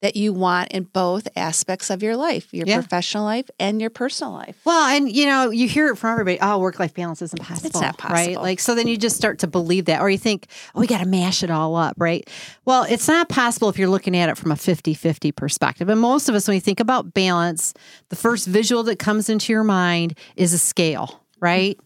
that 0.00 0.16
you 0.16 0.32
want 0.32 0.72
in 0.72 0.82
both 0.82 1.28
aspects 1.36 1.88
of 1.88 2.02
your 2.02 2.16
life, 2.16 2.52
your 2.52 2.66
yeah. 2.66 2.74
professional 2.74 3.22
life 3.22 3.48
and 3.60 3.80
your 3.80 3.88
personal 3.88 4.32
life. 4.32 4.58
Well, 4.64 4.88
and 4.88 5.10
you 5.10 5.26
know, 5.26 5.50
you 5.50 5.68
hear 5.68 5.90
it 5.90 5.96
from 5.96 6.10
everybody, 6.10 6.38
oh, 6.42 6.58
work 6.58 6.80
life 6.80 6.92
balance 6.92 7.22
isn't 7.22 7.40
possible. 7.40 7.68
It's 7.68 7.80
not 7.80 7.98
possible. 7.98 8.34
Right? 8.34 8.36
Like 8.36 8.58
so 8.58 8.74
then 8.74 8.88
you 8.88 8.96
just 8.96 9.14
start 9.14 9.38
to 9.38 9.46
believe 9.46 9.84
that 9.84 10.00
or 10.00 10.10
you 10.10 10.18
think, 10.18 10.48
oh, 10.74 10.80
we 10.80 10.88
got 10.88 10.98
to 10.98 11.06
mash 11.06 11.44
it 11.44 11.52
all 11.52 11.76
up, 11.76 11.94
right? 11.98 12.28
Well, 12.64 12.82
it's 12.82 13.06
not 13.06 13.28
possible 13.28 13.68
if 13.68 13.78
you're 13.78 13.88
looking 13.88 14.16
at 14.16 14.28
it 14.28 14.36
from 14.36 14.50
a 14.50 14.56
50-50 14.56 15.36
perspective. 15.36 15.88
And 15.88 16.00
most 16.00 16.28
of 16.28 16.34
us 16.34 16.48
when 16.48 16.56
we 16.56 16.60
think 16.60 16.80
about 16.80 17.14
balance, 17.14 17.72
the 18.08 18.16
first 18.16 18.48
visual 18.48 18.82
that 18.84 18.98
comes 18.98 19.28
into 19.28 19.52
your 19.52 19.62
mind 19.62 20.18
is 20.34 20.52
a 20.52 20.58
scale 20.58 21.21
right? 21.42 21.78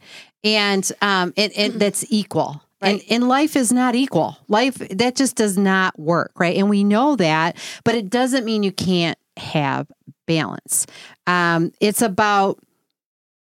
And 0.45 0.89
um, 1.03 1.33
and, 1.37 1.53
and 1.57 1.73
mm-hmm. 1.73 1.79
that's 1.79 2.05
equal. 2.11 2.63
Right. 2.81 3.01
And, 3.01 3.03
and 3.11 3.29
life 3.29 3.57
is 3.57 3.73
not 3.73 3.95
equal. 3.95 4.37
Life 4.49 4.77
that 4.77 5.17
just 5.17 5.35
does 5.35 5.57
not 5.57 5.99
work, 5.99 6.33
right? 6.39 6.57
And 6.57 6.69
we 6.69 6.85
know 6.85 7.17
that, 7.17 7.57
but 7.85 7.95
it 7.95 8.11
doesn't 8.11 8.45
mean 8.45 8.63
you 8.63 8.71
can't 8.71 9.19
have 9.39 9.91
balance. 10.27 10.87
Um, 11.27 11.73
it's 11.81 12.03
about 12.03 12.61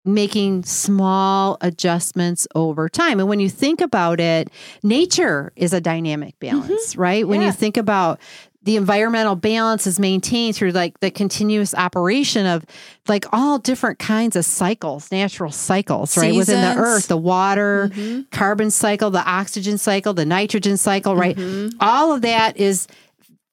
making 0.05 0.63
small 0.63 1.57
adjustments 1.61 2.47
over 2.55 2.89
time. 2.89 3.19
And 3.19 3.29
when 3.29 3.39
you 3.39 3.49
think 3.49 3.81
about 3.81 4.19
it, 4.19 4.49
nature 4.81 5.51
is 5.55 5.73
a 5.73 5.81
dynamic 5.81 6.39
balance, 6.39 6.93
mm-hmm. 6.93 7.01
right? 7.01 7.27
When 7.27 7.41
yeah. 7.41 7.47
you 7.47 7.53
think 7.53 7.77
about 7.77 8.19
the 8.63 8.75
environmental 8.75 9.35
balance 9.35 9.87
is 9.87 9.99
maintained 9.99 10.55
through 10.55 10.71
like 10.71 10.99
the 10.99 11.09
continuous 11.09 11.73
operation 11.73 12.45
of 12.45 12.65
like 13.07 13.25
all 13.31 13.57
different 13.57 13.99
kinds 13.99 14.35
of 14.35 14.43
cycles, 14.43 15.11
natural 15.11 15.51
cycles, 15.51 16.17
right? 16.17 16.31
Seasons. 16.31 16.47
Within 16.47 16.75
the 16.75 16.81
earth, 16.81 17.07
the 17.07 17.17
water, 17.17 17.89
mm-hmm. 17.93 18.21
carbon 18.31 18.69
cycle, 18.69 19.11
the 19.11 19.23
oxygen 19.23 19.77
cycle, 19.77 20.13
the 20.13 20.25
nitrogen 20.25 20.75
cycle, 20.75 21.15
right? 21.15 21.37
Mm-hmm. 21.37 21.77
All 21.79 22.13
of 22.13 22.21
that 22.23 22.57
is 22.57 22.87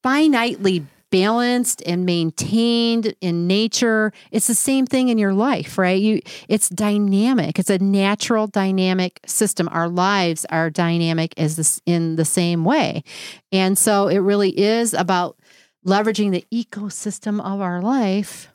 finitely 0.03 0.85
balanced 1.11 1.81
and 1.85 2.05
maintained 2.05 3.15
in 3.21 3.47
nature. 3.47 4.11
It's 4.31 4.47
the 4.47 4.55
same 4.55 4.85
thing 4.85 5.09
in 5.09 5.17
your 5.17 5.33
life, 5.33 5.77
right? 5.77 6.01
You 6.01 6.21
it's 6.47 6.69
dynamic. 6.69 7.59
It's 7.59 7.69
a 7.69 7.77
natural 7.79 8.47
dynamic 8.47 9.19
system. 9.25 9.69
Our 9.71 9.89
lives 9.89 10.45
are 10.49 10.69
dynamic 10.69 11.33
as 11.37 11.55
this 11.55 11.81
in 11.85 12.15
the 12.15 12.25
same 12.25 12.65
way. 12.65 13.03
And 13.51 13.77
so 13.77 14.07
it 14.07 14.19
really 14.19 14.57
is 14.57 14.93
about 14.93 15.37
leveraging 15.85 16.31
the 16.31 16.45
ecosystem 16.51 17.39
of 17.39 17.61
our 17.61 17.81
life 17.81 18.49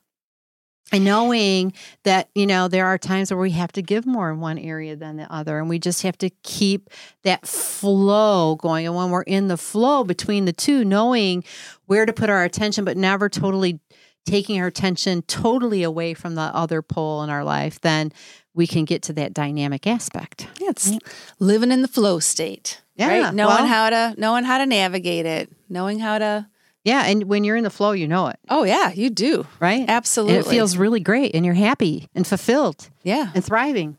and 0.91 1.05
knowing 1.05 1.73
that 2.05 2.29
you 2.35 2.47
know 2.47 2.69
there 2.69 2.87
are 2.87 2.99
times 2.99 3.31
where 3.31 3.41
we 3.41 3.53
have 3.53 3.73
to 3.73 3.83
give 3.83 4.07
more 4.07 4.31
in 4.31 4.41
one 4.41 4.59
area 4.59 4.97
than 4.97 5.17
the 5.17 5.33
other 5.33 5.59
and 5.59 5.69
we 5.69 5.79
just 5.79 6.03
have 6.03 6.19
to 6.19 6.31
keep 6.43 6.91
that 7.23 7.47
flow 7.47 8.57
going. 8.57 8.87
And 8.87 8.95
when 8.95 9.11
we're 9.11 9.23
in 9.23 9.49
the 9.49 9.57
flow 9.57 10.05
between 10.05 10.45
the 10.45 10.53
two 10.53 10.85
knowing 10.85 11.45
where 11.87 12.07
to 12.07 12.13
put 12.13 12.31
our 12.31 12.45
attention 12.45 12.85
but 12.85 12.97
never 12.97 13.29
totally 13.29 13.81
taking 14.27 14.61
our 14.61 14.67
attention 14.67 15.23
totally 15.23 15.83
away 15.83 16.15
from 16.15 16.35
the 16.35 16.43
other 16.43 16.83
pole 16.83 17.23
in 17.23 17.31
our 17.31 17.45
life 17.45 17.81
then 17.81 18.13
we 18.55 18.67
can 18.67 18.85
get 18.85 19.03
to 19.03 19.15
that 19.15 19.33
dynamic 19.33 19.87
aspect. 19.87 20.47
Yeah, 20.61 20.71
it's 20.71 20.93
living 21.39 21.73
in 21.73 21.83
the 21.83 21.89
flow 21.89 22.19
state 22.19 22.83
yeah 22.97 23.09
right? 23.09 23.35
knowing 23.35 23.55
well, 23.55 23.67
how 23.67 23.91
to 23.91 24.15
knowing 24.19 24.45
how 24.45 24.59
to 24.59 24.67
navigate 24.67 25.27
it 25.27 25.51
knowing 25.69 25.99
how 25.99 26.19
to 26.19 26.47
yeah, 26.85 27.05
and 27.07 27.25
when 27.25 27.45
you're 27.45 27.57
in 27.57 27.65
the 27.65 27.71
flow, 27.71 27.93
you 27.93 28.09
know 28.09 28.27
it. 28.29 28.39
Oh 28.49 28.65
yeah, 28.65 28.91
you 28.91 29.11
do. 29.11 29.47
Right? 29.61 29.85
Absolutely. 29.89 30.37
And 30.37 30.47
it 30.47 30.51
feels 30.51 30.77
really 30.77 31.01
great 31.01 31.35
and 31.35 31.45
you're 31.45 31.55
happy 31.55 32.09
and 32.15 32.27
fulfilled. 32.27 32.91
Yeah. 33.03 33.31
And 33.35 33.45
thriving. 33.45 33.99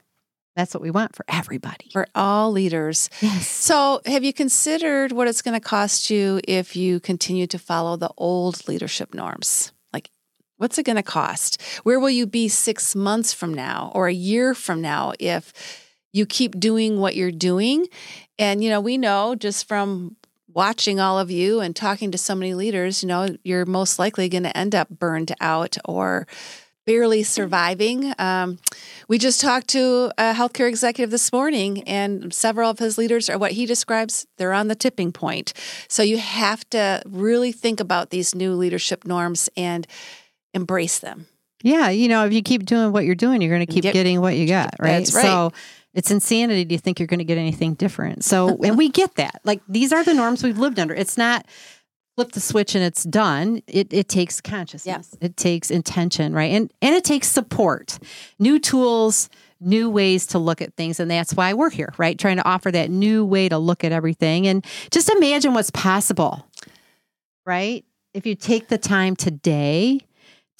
That's 0.56 0.74
what 0.74 0.84
we 0.84 0.92
want 0.92 1.16
for 1.16 1.26
everybody. 1.28 1.90
For 1.92 2.08
all 2.14 2.52
leaders. 2.52 3.10
Yes. 3.22 3.48
So, 3.48 4.02
have 4.06 4.24
you 4.24 4.34
considered 4.34 5.12
what 5.12 5.28
it's 5.28 5.42
going 5.42 5.60
to 5.60 5.66
cost 5.66 6.10
you 6.10 6.42
if 6.48 6.76
you 6.76 7.00
continue 7.00 7.48
to 7.48 7.58
follow 7.58 7.96
the 7.96 8.12
old 8.18 8.68
leadership 8.68 9.16
norms? 9.16 9.72
Like, 9.94 10.12
what's 10.58 10.78
it 10.78 10.84
going 10.84 10.98
to 10.98 11.04
cost? 11.04 11.60
Where 11.84 12.00
will 12.00 12.12
you 12.12 12.28
be 12.28 12.50
six 12.50 12.96
months 12.96 13.34
from 13.34 13.54
now 13.54 13.92
or 13.96 14.08
a 14.08 14.14
year 14.14 14.54
from 14.54 14.80
now 14.80 15.14
if 15.20 15.54
you 16.12 16.28
keep 16.28 16.60
doing 16.60 17.00
what 17.00 17.16
you're 17.16 17.32
doing? 17.32 17.88
And, 18.38 18.64
you 18.64 18.70
know, 18.70 18.82
we 18.82 19.00
know 19.00 19.34
just 19.34 19.68
from 19.68 20.18
watching 20.54 21.00
all 21.00 21.20
of 21.20 21.32
you 21.32 21.60
and 21.60 21.76
talking 21.76 22.12
to 22.12 22.18
so 22.18 22.36
many 22.36 22.54
leaders, 22.54 23.04
you 23.04 23.08
know, 23.08 23.36
you're 23.44 23.66
most 23.66 24.00
likely 24.00 24.30
going 24.30 24.44
to 24.44 24.58
end 24.58 24.76
up 24.76 24.90
burned 24.90 25.34
out 25.40 25.78
or 25.86 26.28
barely 26.86 27.24
surviving. 27.24 28.14
Um, 28.20 28.60
we 29.08 29.18
just 29.18 29.40
talked 29.40 29.68
to 29.70 30.12
a 30.18 30.34
healthcare 30.34 30.68
executive 30.68 31.12
this 31.12 31.32
morning, 31.32 31.84
and 31.84 32.34
several 32.34 32.70
of 32.70 32.80
his 32.80 32.98
leaders 32.98 33.30
are 33.30 33.38
what 33.38 33.54
he 33.54 33.66
describes 33.66 34.28
they're 34.38 34.54
on 34.54 34.68
the 34.68 34.76
tipping 34.76 35.12
point. 35.12 35.54
So 35.88 36.04
you 36.04 36.18
have 36.18 36.70
to 36.72 37.02
really 37.06 37.52
think 37.52 37.80
about 37.80 38.10
these 38.10 38.36
new 38.36 38.54
leadership 38.54 39.06
norms 39.06 39.50
and 39.56 39.88
embrace 40.54 41.00
them. 41.00 41.28
Yeah, 41.64 41.90
you 41.90 42.10
know, 42.10 42.26
if 42.26 42.34
you 42.34 42.42
keep 42.42 42.66
doing 42.66 42.92
what 42.92 43.06
you're 43.06 43.16
doing, 43.16 43.42
you're 43.42 43.56
going 43.56 43.66
to 43.66 43.72
keep 43.72 43.84
Get, 43.84 43.94
getting 43.94 44.20
what 44.20 44.36
you 44.36 44.48
got, 44.48 44.76
right? 44.80 45.00
That's 45.00 45.14
right. 45.14 45.24
So 45.24 45.54
it's 45.94 46.12
insanity 46.12 46.66
to 46.66 46.78
think 46.78 47.00
you're 47.00 47.08
going 47.08 47.20
to 47.20 47.26
get 47.26 47.38
anything 47.38 47.76
different. 47.76 48.24
So, 48.24 48.58
and 48.64 48.78
we 48.78 48.90
get 48.90 49.16
that. 49.16 49.42
Like 49.44 49.62
these 49.68 49.94
are 49.94 50.04
the 50.04 50.14
norms 50.14 50.44
we've 50.44 50.58
lived 50.58 50.80
under. 50.80 50.94
It's 50.94 51.18
not 51.18 51.46
flip 52.16 52.32
the 52.32 52.40
switch 52.40 52.76
and 52.76 52.84
it's 52.84 53.04
done. 53.04 53.62
It 53.68 53.94
it 53.94 54.08
takes 54.08 54.42
consciousness. 54.42 55.16
It 55.22 55.38
takes 55.38 55.72
intention, 55.72 56.34
right? 56.34 56.52
And 56.52 56.72
and 56.82 56.96
it 56.96 57.04
takes 57.04 57.28
support. 57.28 58.00
New 58.40 58.60
tools, 58.60 59.30
new 59.60 59.90
ways 59.90 60.28
to 60.28 60.40
look 60.40 60.62
at 60.62 60.76
things 60.76 61.00
and 61.00 61.10
that's 61.10 61.34
why 61.34 61.54
we're 61.54 61.70
here, 61.70 61.94
right? 61.98 62.18
Trying 62.18 62.38
to 62.38 62.48
offer 62.48 62.72
that 62.72 62.90
new 62.90 63.26
way 63.26 63.50
to 63.50 63.58
look 63.58 63.84
at 63.84 63.92
everything 63.92 64.48
and 64.48 64.66
just 64.92 65.10
imagine 65.10 65.54
what's 65.54 65.72
possible. 65.72 66.48
Right? 67.46 67.86
If 68.14 68.26
you 68.26 68.36
take 68.36 68.68
the 68.68 68.78
time 68.78 69.16
today 69.16 70.02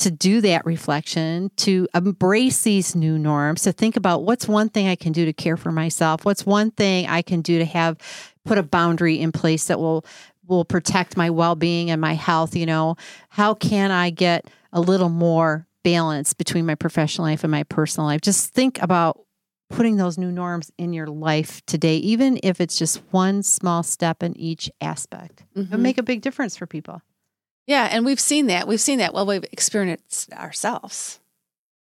to 0.04 0.12
do 0.12 0.42
that 0.42 0.66
reflection, 0.66 1.52
to 1.58 1.88
embrace 1.94 2.64
these 2.64 2.96
new 2.96 3.18
norms, 3.18 3.64
to 3.64 3.72
think 3.72 3.98
about 3.98 4.24
what's 4.24 4.48
one 4.48 4.70
thing 4.70 4.88
I 4.88 4.96
can 4.96 5.12
do 5.12 5.26
to 5.26 5.34
care 5.34 5.58
for 5.58 5.72
myself, 5.72 6.26
what's 6.26 6.46
one 6.46 6.72
thing 6.72 7.08
I 7.08 7.22
can 7.22 7.42
do 7.42 7.60
to 7.60 7.66
have 7.66 7.98
put 8.46 8.58
a 8.58 8.64
boundary 8.64 9.20
in 9.20 9.32
place 9.32 9.68
that 9.68 9.80
will 9.80 10.06
will 10.46 10.66
protect 10.66 11.16
my 11.16 11.30
well-being 11.30 11.90
and 11.90 12.02
my 12.02 12.14
health, 12.14 12.54
you 12.54 12.66
know, 12.66 12.98
how 13.30 13.54
can 13.54 13.92
I 13.92 14.10
get 14.10 14.46
a 14.74 14.82
little 14.82 15.08
more 15.08 15.66
balance 15.84 16.34
between 16.34 16.66
my 16.66 16.76
professional 16.76 17.28
life 17.28 17.46
and 17.46 17.52
my 17.52 17.64
personal 17.64 18.08
life? 18.08 18.20
Just 18.20 18.54
think 18.54 18.82
about 18.82 19.22
putting 19.70 19.96
those 19.96 20.18
new 20.18 20.32
norms 20.32 20.70
in 20.78 20.92
your 20.92 21.08
life 21.08 21.66
today, 21.66 21.96
even 21.98 22.40
if 22.44 22.60
it's 22.60 22.78
just 22.78 22.98
one 23.12 23.42
small 23.42 23.84
step 23.84 24.22
in 24.22 24.38
each 24.38 24.70
aspect. 24.82 25.46
Mm-hmm. 25.56 25.74
It'll 25.74 25.80
make 25.80 25.98
a 25.98 26.04
big 26.04 26.22
difference 26.22 26.58
for 26.58 26.68
people. 26.68 27.02
Yeah, 27.68 27.88
and 27.92 28.06
we've 28.06 28.20
seen 28.20 28.48
that. 28.48 28.68
We've 28.68 28.82
seen 28.82 29.00
that. 29.00 29.14
Well, 29.14 29.26
we've 29.26 29.46
experienced 29.46 30.32
ourselves. 30.34 31.20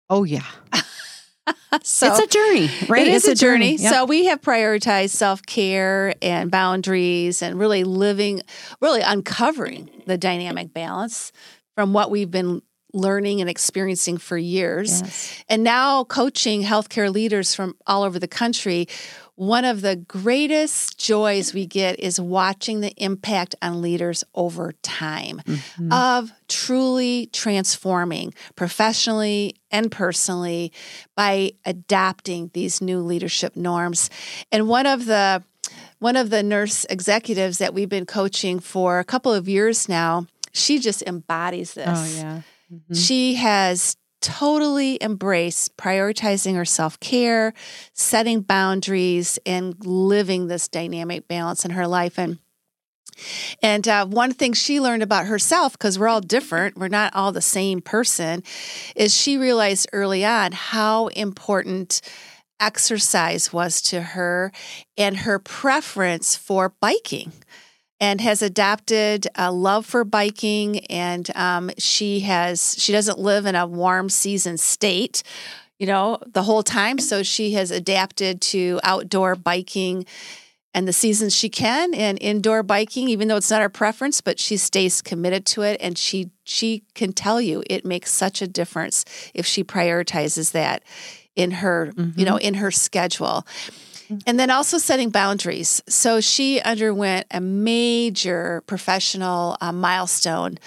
Oh 0.09 0.23
yeah. 0.23 0.45
so 1.83 2.07
it's 2.07 2.19
a 2.19 2.27
journey, 2.27 2.69
right? 2.87 3.07
It 3.07 3.13
is 3.13 3.27
it's 3.27 3.41
a 3.41 3.45
journey. 3.45 3.77
journey. 3.77 3.83
Yep. 3.83 3.93
So 3.93 4.05
we 4.05 4.25
have 4.25 4.41
prioritized 4.41 5.09
self 5.09 5.45
care 5.45 6.13
and 6.21 6.49
boundaries 6.49 7.41
and 7.41 7.59
really 7.59 7.83
living, 7.83 8.41
really 8.81 9.01
uncovering 9.01 9.89
the 10.05 10.17
dynamic 10.17 10.73
balance 10.73 11.31
from 11.75 11.93
what 11.93 12.11
we've 12.11 12.31
been 12.31 12.61
learning 12.93 13.41
and 13.41 13.49
experiencing 13.49 14.17
for 14.17 14.37
years. 14.37 15.01
Yes. 15.01 15.43
And 15.49 15.63
now 15.63 16.03
coaching 16.03 16.61
healthcare 16.61 17.11
leaders 17.11 17.55
from 17.55 17.75
all 17.87 18.03
over 18.03 18.19
the 18.19 18.27
country. 18.27 18.87
One 19.35 19.65
of 19.65 19.81
the 19.81 19.95
greatest 19.95 20.99
joys 20.99 21.53
we 21.53 21.65
get 21.65 21.99
is 21.99 22.19
watching 22.19 22.81
the 22.81 22.93
impact 22.97 23.55
on 23.61 23.81
leaders 23.81 24.23
over 24.35 24.73
time 24.83 25.41
mm-hmm. 25.45 25.91
of 25.91 26.31
truly 26.47 27.29
transforming 27.33 28.33
professionally 28.55 29.55
and 29.71 29.91
personally 29.91 30.71
by 31.15 31.53
adapting 31.65 32.51
these 32.53 32.81
new 32.81 32.99
leadership 32.99 33.55
norms. 33.55 34.09
And 34.51 34.67
one 34.67 34.85
of 34.85 35.05
the 35.05 35.43
one 35.99 36.15
of 36.15 36.29
the 36.29 36.43
nurse 36.43 36.85
executives 36.89 37.57
that 37.57 37.73
we've 37.73 37.89
been 37.89 38.05
coaching 38.05 38.59
for 38.59 38.99
a 38.99 39.05
couple 39.05 39.33
of 39.33 39.47
years 39.47 39.87
now, 39.87 40.27
she 40.51 40.77
just 40.77 41.01
embodies 41.03 41.73
this. 41.73 41.87
Oh 41.87 42.21
yeah 42.21 42.41
Mm-hmm. 42.73 42.93
She 42.93 43.35
has 43.35 43.95
totally 44.23 44.97
embraced 45.01 45.77
prioritizing 45.77 46.55
her 46.55 46.65
self 46.65 46.99
care, 46.99 47.53
setting 47.93 48.41
boundaries, 48.41 49.37
and 49.45 49.75
living 49.85 50.47
this 50.47 50.67
dynamic 50.67 51.27
balance 51.27 51.65
in 51.65 51.71
her 51.71 51.85
life. 51.85 52.17
And 52.17 52.39
and 53.61 53.87
uh, 53.87 54.07
one 54.07 54.33
thing 54.33 54.53
she 54.53 54.81
learned 54.81 55.03
about 55.03 55.27
herself, 55.27 55.73
because 55.73 55.99
we're 55.99 56.07
all 56.07 56.21
different, 56.21 56.77
we're 56.77 56.87
not 56.87 57.13
all 57.15 57.31
the 57.31 57.41
same 57.41 57.81
person, 57.81 58.41
is 58.95 59.15
she 59.15 59.37
realized 59.37 59.87
early 59.93 60.25
on 60.25 60.51
how 60.53 61.07
important 61.07 62.01
exercise 62.59 63.51
was 63.51 63.81
to 63.81 64.01
her 64.01 64.51
and 64.97 65.17
her 65.17 65.37
preference 65.37 66.35
for 66.35 66.73
biking 66.79 67.33
and 68.03 68.19
has 68.19 68.41
adapted 68.41 69.29
a 69.35 69.49
love 69.49 69.85
for 69.85 70.03
biking 70.03 70.79
and 70.87 71.31
um, 71.37 71.71
she 71.77 72.19
has 72.19 72.75
she 72.77 72.91
doesn't 72.91 73.17
live 73.17 73.45
in 73.45 73.55
a 73.55 73.65
warm 73.65 74.09
season 74.09 74.57
state 74.57 75.23
you 75.79 75.87
know 75.87 76.17
the 76.27 76.43
whole 76.43 76.63
time 76.63 76.99
so 76.99 77.23
she 77.23 77.53
has 77.53 77.71
adapted 77.71 78.41
to 78.41 78.77
outdoor 78.83 79.35
biking 79.37 80.05
and 80.73 80.85
the 80.85 80.91
seasons 80.91 81.33
she 81.33 81.47
can 81.47 81.93
and 81.93 82.17
indoor 82.21 82.61
biking 82.61 83.07
even 83.07 83.29
though 83.29 83.37
it's 83.37 83.49
not 83.49 83.61
her 83.61 83.69
preference 83.69 84.19
but 84.19 84.37
she 84.37 84.57
stays 84.57 85.01
committed 85.01 85.45
to 85.45 85.61
it 85.61 85.77
and 85.79 85.97
she 85.97 86.29
she 86.43 86.83
can 86.95 87.13
tell 87.13 87.39
you 87.39 87.63
it 87.69 87.85
makes 87.85 88.11
such 88.11 88.41
a 88.41 88.47
difference 88.47 89.05
if 89.33 89.45
she 89.45 89.63
prioritizes 89.63 90.51
that 90.51 90.83
in 91.37 91.51
her 91.51 91.93
mm-hmm. 91.95 92.19
you 92.19 92.25
know 92.25 92.35
in 92.35 92.55
her 92.55 92.69
schedule 92.69 93.47
and 94.25 94.39
then 94.39 94.49
also 94.49 94.77
setting 94.77 95.09
boundaries. 95.09 95.81
So 95.87 96.21
she 96.21 96.61
underwent 96.61 97.27
a 97.31 97.41
major 97.41 98.63
professional 98.67 99.57
uh, 99.61 99.71
milestone 99.71 100.57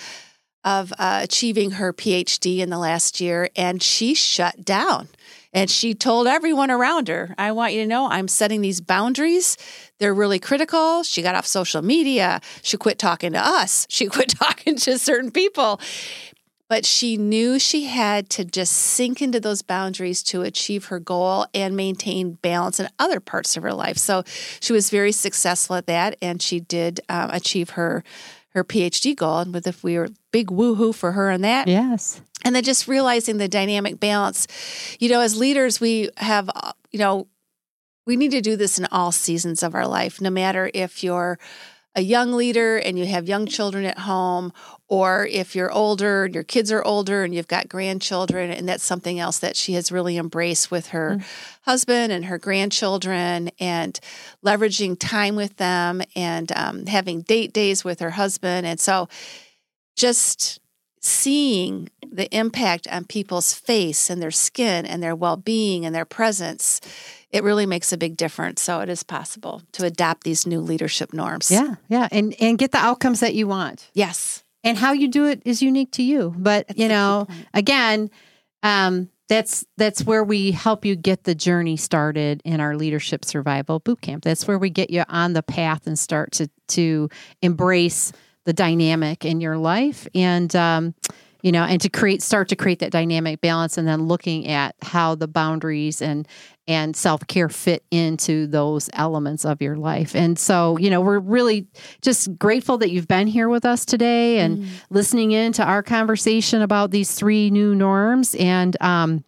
of 0.65 0.93
uh, 0.99 1.21
achieving 1.23 1.73
her 1.73 1.93
PhD 1.93 2.59
in 2.59 2.71
the 2.71 2.79
last 2.79 3.21
year, 3.21 3.49
and 3.55 3.83
she 3.83 4.15
shut 4.15 4.65
down. 4.65 5.09
And 5.53 5.71
she 5.71 5.95
told 5.95 6.27
everyone 6.27 6.71
around 6.71 7.09
her, 7.09 7.35
I 7.39 7.53
want 7.53 7.73
you 7.73 7.81
to 7.81 7.87
know 7.87 8.09
I'm 8.09 8.29
setting 8.29 8.61
these 8.61 8.81
boundaries. 8.81 9.57
They're 9.99 10.13
really 10.13 10.39
critical. 10.39 11.03
She 11.03 11.23
got 11.23 11.35
off 11.35 11.47
social 11.47 11.81
media. 11.81 12.43
She 12.63 12.77
quit 12.77 12.99
talking 12.99 13.33
to 13.33 13.39
us. 13.39 13.87
She 13.89 14.07
quit 14.11 14.29
talking 14.31 14.77
to 14.77 14.99
certain 14.99 15.31
people 15.31 15.81
but 16.69 16.85
she 16.85 17.17
knew 17.17 17.59
she 17.59 17.85
had 17.85 18.29
to 18.31 18.45
just 18.45 18.73
sink 18.73 19.23
into 19.23 19.41
those 19.41 19.63
boundaries 19.63 20.23
to 20.25 20.43
achieve 20.43 20.87
her 20.87 20.99
goal 20.99 21.47
and 21.55 21.77
maintain 21.77 22.33
balance 22.35 22.81
in 22.81 22.89
other 22.99 23.21
parts 23.21 23.57
of 23.57 23.63
her 23.63 23.73
life. 23.73 23.97
So 23.97 24.25
she 24.61 24.73
was 24.73 24.91
very 24.91 25.13
successful 25.13 25.77
at 25.77 25.87
that, 25.87 26.17
and 26.21 26.43
she 26.43 26.61
did 26.61 27.01
um, 27.09 27.31
achieve 27.31 27.71
her 27.71 28.03
her 28.51 28.65
PhD 28.65 29.15
goal. 29.15 29.39
And 29.41 29.53
with 29.53 29.67
if 29.67 29.85
we 29.85 29.99
were 29.99 30.09
big 30.33 30.49
woohoo 30.49 30.95
for 30.95 31.13
her 31.13 31.31
on 31.31 31.43
that, 31.43 31.69
yes. 31.69 32.21
And 32.45 32.55
then 32.55 32.63
just 32.63 32.89
realizing 32.89 33.39
the 33.39 33.49
dynamic 33.49 33.99
balance, 33.99 34.47
you 34.99 35.09
know, 35.09 35.21
as 35.21 35.37
leaders, 35.37 35.81
we 35.81 36.11
have, 36.17 36.49
uh, 36.55 36.73
you 36.93 36.99
know, 36.99 37.27
we 38.07 38.17
need 38.17 38.31
to 38.31 38.41
do 38.41 38.57
this 38.57 38.79
in 38.79 38.87
all 38.93 39.11
seasons 39.11 39.63
of 39.63 39.75
our 39.75 39.87
life, 39.87 40.21
no 40.21 40.31
matter 40.31 40.71
if 40.73 41.03
you're 41.03 41.39
a 41.97 42.03
young 42.03 42.33
leader 42.33 42.77
and 42.77 42.99
you 42.99 43.07
have 43.07 43.27
young 43.27 43.47
children 43.47 43.85
at 43.85 43.99
home, 43.99 44.53
or 44.89 45.27
if 45.27 45.57
you're 45.57 45.73
older, 45.73 46.25
and 46.25 46.35
your 46.35 46.45
kids 46.45 46.71
are 46.71 46.85
older 46.85 47.25
and 47.25 47.35
you've 47.35 47.49
got 47.49 47.69
grandchildren, 47.69 48.51
and 48.51 48.69
that's 48.69 48.85
something 48.85 49.19
else 49.19 49.39
that 49.41 49.57
she 49.57 49.73
has 49.73 49.91
really 49.91 50.17
embraced 50.17 50.71
with 50.71 50.89
her 50.89 51.17
mm. 51.19 51.25
husband 51.63 52.13
and 52.13 52.27
her 52.27 52.39
grandchildren, 52.39 53.51
and 53.59 53.99
leveraging 54.45 54.97
time 54.99 55.37
with 55.37 55.57
them 55.57 56.03
and 56.15 56.53
um, 56.53 56.87
having 56.87 57.23
date 57.23 57.53
days 57.53 57.85
with 57.85 58.01
her 58.01 58.11
husband. 58.11 58.67
And 58.67 58.79
so 58.79 59.09
just 59.97 60.61
seeing 61.01 61.89
the 62.11 62.33
impact 62.37 62.87
on 62.89 63.05
people's 63.05 63.53
face 63.53 64.11
and 64.11 64.21
their 64.23 64.31
skin 64.31 64.87
and 64.87 65.03
their 65.03 65.15
well 65.15 65.37
being 65.37 65.85
and 65.85 65.95
their 65.95 66.05
presence 66.05 66.81
it 67.31 67.43
really 67.43 67.67
makes 67.67 67.93
a 67.93 67.99
big 67.99 68.17
difference. 68.17 68.63
So 68.63 68.81
it 68.81 68.89
is 68.89 69.03
possible 69.03 69.63
to 69.73 69.85
adapt 69.85 70.25
these 70.25 70.47
new 70.47 70.61
leadership 70.61 71.13
norms. 71.13 71.51
Yeah, 71.51 71.75
yeah, 71.89 72.09
and 72.11 72.35
and 72.41 72.57
get 72.57 72.73
the 72.73 72.79
outcomes 72.79 73.21
that 73.21 73.35
you 73.35 73.47
want. 73.47 73.91
Yes, 73.93 74.43
and 74.67 74.77
how 74.77 74.93
you 74.93 75.09
do 75.09 75.27
it 75.27 75.41
is 75.45 75.63
unique 75.63 75.93
to 75.93 76.03
you. 76.03 76.35
But 76.37 76.69
that's 76.69 76.79
you 76.79 76.89
know, 76.89 77.27
again, 77.55 78.11
um, 78.63 79.09
that's 79.29 79.65
that's 79.77 80.05
where 80.05 80.25
we 80.25 80.51
help 80.51 80.85
you 80.85 80.97
get 80.97 81.25
the 81.25 81.35
journey 81.35 81.77
started 81.77 82.43
in 82.45 82.61
our 82.61 82.77
leadership 82.77 83.25
survival 83.25 83.79
boot 83.79 84.01
camp. 84.01 84.25
That's 84.25 84.47
where 84.47 84.59
we 84.59 84.71
get 84.71 84.91
you 84.91 85.05
on 85.09 85.33
the 85.33 85.43
path 85.43 85.87
and 85.87 85.99
start 85.99 86.33
to 86.33 86.49
to 86.69 87.09
embrace 87.43 88.13
the 88.45 88.53
dynamic 88.53 89.25
in 89.25 89.41
your 89.41 89.57
life 89.57 90.07
and. 90.15 90.55
Um, 90.55 90.95
you 91.47 91.53
know 91.53 91.63
and 91.63 91.81
to 91.81 91.89
create 91.89 92.23
start 92.23 92.49
to 92.49 92.57
create 92.57 92.81
that 92.81 92.91
dynamic 92.91 93.41
balance 93.41 93.79
and 93.79 93.87
then 93.87 94.09
looking 94.09 94.49
at 94.49 94.75
how 94.83 95.15
the 95.15 95.29
boundaries 95.29 96.03
and 96.03 96.27
and 96.67 96.97
self-care 96.97 97.49
fit 97.49 97.85
into 97.93 98.49
those 98.49 98.91
elements 98.95 99.45
of 99.45 99.63
your 99.63 99.77
life. 99.77 100.17
And 100.17 100.37
so 100.37 100.77
you 100.77 100.91
know 100.91 101.01
we're 101.01 101.21
really 101.21 101.69
just 102.03 102.37
grateful 102.37 102.79
that 102.79 102.91
you've 102.91 103.07
been 103.07 103.29
here 103.29 103.49
with 103.49 103.65
us 103.65 103.85
today 103.85 104.41
and 104.41 104.59
mm. 104.59 104.69
listening 104.91 105.31
in 105.31 105.53
to 105.53 105.65
our 105.65 105.85
conversation 105.85 106.63
about 106.63 106.91
these 106.91 107.13
three 107.13 107.49
new 107.51 107.77
norms. 107.77 108.35
And 108.35 108.77
um 108.83 109.25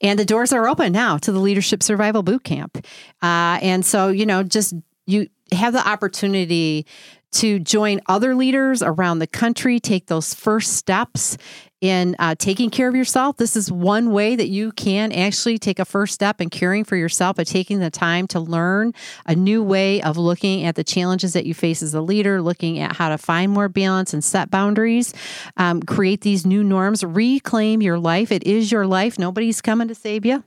and 0.00 0.18
the 0.18 0.24
doors 0.24 0.52
are 0.52 0.66
open 0.66 0.92
now 0.92 1.16
to 1.18 1.30
the 1.30 1.38
leadership 1.38 1.80
survival 1.80 2.24
boot 2.24 2.42
camp. 2.42 2.84
Uh, 3.22 3.60
and 3.62 3.86
so 3.86 4.08
you 4.08 4.26
know 4.26 4.42
just 4.42 4.74
you 5.06 5.28
have 5.52 5.72
the 5.74 5.88
opportunity 5.88 6.86
to 7.32 7.58
join 7.58 8.00
other 8.06 8.34
leaders 8.34 8.82
around 8.82 9.18
the 9.18 9.26
country, 9.26 9.80
take 9.80 10.06
those 10.06 10.34
first 10.34 10.74
steps 10.74 11.36
in 11.80 12.14
uh, 12.18 12.34
taking 12.38 12.68
care 12.68 12.88
of 12.88 12.94
yourself. 12.94 13.36
This 13.38 13.56
is 13.56 13.72
one 13.72 14.12
way 14.12 14.36
that 14.36 14.48
you 14.48 14.72
can 14.72 15.12
actually 15.12 15.58
take 15.58 15.78
a 15.78 15.84
first 15.84 16.12
step 16.12 16.40
in 16.40 16.50
caring 16.50 16.84
for 16.84 16.96
yourself 16.96 17.36
by 17.36 17.44
taking 17.44 17.78
the 17.78 17.90
time 17.90 18.26
to 18.28 18.40
learn 18.40 18.92
a 19.26 19.34
new 19.34 19.62
way 19.62 20.02
of 20.02 20.18
looking 20.18 20.64
at 20.64 20.74
the 20.74 20.84
challenges 20.84 21.32
that 21.32 21.46
you 21.46 21.54
face 21.54 21.82
as 21.82 21.94
a 21.94 22.02
leader, 22.02 22.42
looking 22.42 22.78
at 22.80 22.96
how 22.96 23.08
to 23.08 23.16
find 23.16 23.52
more 23.52 23.68
balance 23.68 24.12
and 24.12 24.22
set 24.22 24.50
boundaries, 24.50 25.14
um, 25.56 25.82
create 25.82 26.20
these 26.20 26.44
new 26.44 26.62
norms, 26.62 27.02
reclaim 27.02 27.80
your 27.80 27.98
life. 27.98 28.30
It 28.30 28.44
is 28.44 28.70
your 28.70 28.86
life. 28.86 29.18
Nobody's 29.18 29.62
coming 29.62 29.88
to 29.88 29.94
save 29.94 30.26
you. 30.26 30.44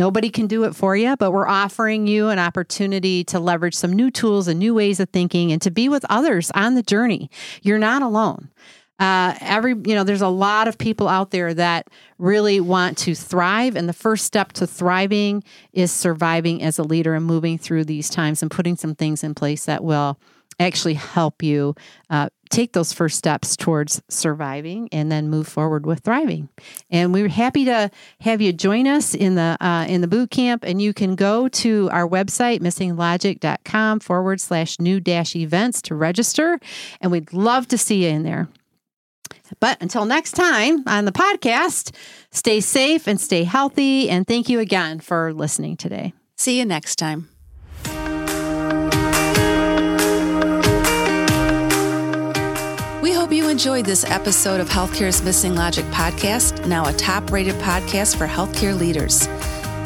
Nobody 0.00 0.30
can 0.30 0.46
do 0.46 0.64
it 0.64 0.74
for 0.74 0.96
you, 0.96 1.14
but 1.18 1.30
we're 1.30 1.46
offering 1.46 2.06
you 2.06 2.30
an 2.30 2.38
opportunity 2.38 3.22
to 3.24 3.38
leverage 3.38 3.74
some 3.74 3.92
new 3.92 4.10
tools 4.10 4.48
and 4.48 4.58
new 4.58 4.72
ways 4.72 4.98
of 4.98 5.10
thinking 5.10 5.52
and 5.52 5.60
to 5.60 5.70
be 5.70 5.90
with 5.90 6.06
others 6.08 6.50
on 6.54 6.74
the 6.74 6.82
journey. 6.82 7.28
You're 7.60 7.78
not 7.78 8.00
alone. 8.00 8.48
Uh, 8.98 9.34
every 9.42 9.72
you 9.72 9.94
know 9.94 10.02
there's 10.02 10.22
a 10.22 10.28
lot 10.28 10.68
of 10.68 10.78
people 10.78 11.06
out 11.06 11.32
there 11.32 11.52
that 11.52 11.88
really 12.16 12.60
want 12.60 12.96
to 12.96 13.14
thrive 13.14 13.76
and 13.76 13.86
the 13.90 13.92
first 13.92 14.24
step 14.24 14.52
to 14.52 14.66
thriving 14.66 15.44
is 15.74 15.92
surviving 15.92 16.62
as 16.62 16.78
a 16.78 16.82
leader 16.82 17.14
and 17.14 17.26
moving 17.26 17.58
through 17.58 17.84
these 17.84 18.08
times 18.08 18.40
and 18.40 18.50
putting 18.50 18.76
some 18.76 18.94
things 18.94 19.22
in 19.22 19.34
place 19.34 19.66
that 19.66 19.84
will 19.84 20.18
actually 20.58 20.94
help 20.94 21.42
you 21.42 21.74
uh, 22.08 22.30
take 22.50 22.72
those 22.72 22.92
first 22.92 23.16
steps 23.16 23.56
towards 23.56 24.02
surviving 24.08 24.88
and 24.92 25.10
then 25.10 25.30
move 25.30 25.48
forward 25.48 25.86
with 25.86 26.00
thriving. 26.00 26.48
And 26.90 27.12
we're 27.12 27.28
happy 27.28 27.64
to 27.64 27.90
have 28.20 28.40
you 28.40 28.52
join 28.52 28.86
us 28.86 29.14
in 29.14 29.36
the 29.36 29.56
uh, 29.60 29.86
in 29.88 30.00
the 30.00 30.08
boot 30.08 30.30
camp. 30.30 30.64
And 30.64 30.82
you 30.82 30.92
can 30.92 31.14
go 31.14 31.48
to 31.48 31.88
our 31.92 32.06
website 32.06 32.60
missinglogic.com 32.60 34.00
forward 34.00 34.40
slash 34.40 34.78
new 34.78 35.00
dash 35.00 35.34
events 35.34 35.80
to 35.82 35.94
register. 35.94 36.58
And 37.00 37.10
we'd 37.10 37.32
love 37.32 37.68
to 37.68 37.78
see 37.78 38.04
you 38.04 38.10
in 38.10 38.24
there. 38.24 38.48
But 39.58 39.80
until 39.80 40.04
next 40.04 40.32
time 40.32 40.84
on 40.86 41.04
the 41.04 41.12
podcast, 41.12 41.94
stay 42.30 42.60
safe 42.60 43.06
and 43.06 43.20
stay 43.20 43.44
healthy. 43.44 44.08
And 44.10 44.26
thank 44.26 44.48
you 44.48 44.60
again 44.60 45.00
for 45.00 45.32
listening 45.32 45.76
today. 45.76 46.12
See 46.36 46.58
you 46.58 46.64
next 46.64 46.96
time. 46.96 47.29
Hope 53.30 53.36
you 53.36 53.48
enjoyed 53.48 53.84
this 53.84 54.02
episode 54.02 54.58
of 54.58 54.68
Healthcare's 54.68 55.22
Missing 55.22 55.54
Logic 55.54 55.84
podcast, 55.92 56.66
now 56.66 56.88
a 56.88 56.92
top 56.92 57.30
rated 57.30 57.54
podcast 57.60 58.16
for 58.16 58.26
healthcare 58.26 58.76
leaders. 58.76 59.28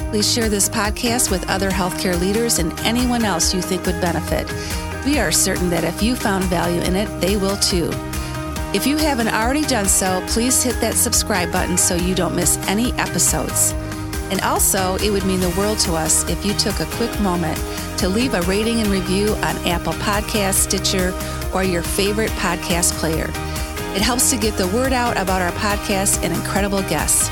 Please 0.08 0.32
share 0.32 0.48
this 0.48 0.66
podcast 0.66 1.30
with 1.30 1.46
other 1.50 1.70
healthcare 1.70 2.18
leaders 2.18 2.58
and 2.58 2.72
anyone 2.80 3.22
else 3.22 3.52
you 3.52 3.60
think 3.60 3.84
would 3.84 4.00
benefit. 4.00 4.50
We 5.04 5.18
are 5.18 5.30
certain 5.30 5.68
that 5.68 5.84
if 5.84 6.02
you 6.02 6.16
found 6.16 6.44
value 6.44 6.80
in 6.80 6.96
it, 6.96 7.20
they 7.20 7.36
will 7.36 7.58
too. 7.58 7.90
If 8.72 8.86
you 8.86 8.96
haven't 8.96 9.28
already 9.28 9.66
done 9.66 9.88
so, 9.88 10.24
please 10.26 10.62
hit 10.62 10.80
that 10.80 10.94
subscribe 10.94 11.52
button 11.52 11.76
so 11.76 11.96
you 11.96 12.14
don't 12.14 12.34
miss 12.34 12.56
any 12.66 12.94
episodes. 12.94 13.74
And 14.30 14.40
also, 14.40 14.96
it 14.96 15.10
would 15.10 15.24
mean 15.24 15.40
the 15.40 15.50
world 15.50 15.78
to 15.80 15.94
us 15.94 16.28
if 16.28 16.44
you 16.44 16.54
took 16.54 16.80
a 16.80 16.86
quick 16.96 17.20
moment 17.20 17.58
to 17.98 18.08
leave 18.08 18.34
a 18.34 18.42
rating 18.42 18.80
and 18.80 18.88
review 18.88 19.34
on 19.36 19.56
Apple 19.66 19.92
Podcasts, 19.94 20.54
Stitcher, 20.54 21.14
or 21.54 21.62
your 21.62 21.82
favorite 21.82 22.30
podcast 22.32 22.92
player. 22.94 23.28
It 23.94 24.02
helps 24.02 24.30
to 24.30 24.36
get 24.36 24.56
the 24.56 24.66
word 24.68 24.92
out 24.92 25.16
about 25.16 25.40
our 25.40 25.52
podcast 25.52 26.22
and 26.24 26.34
incredible 26.34 26.82
guests. 26.82 27.30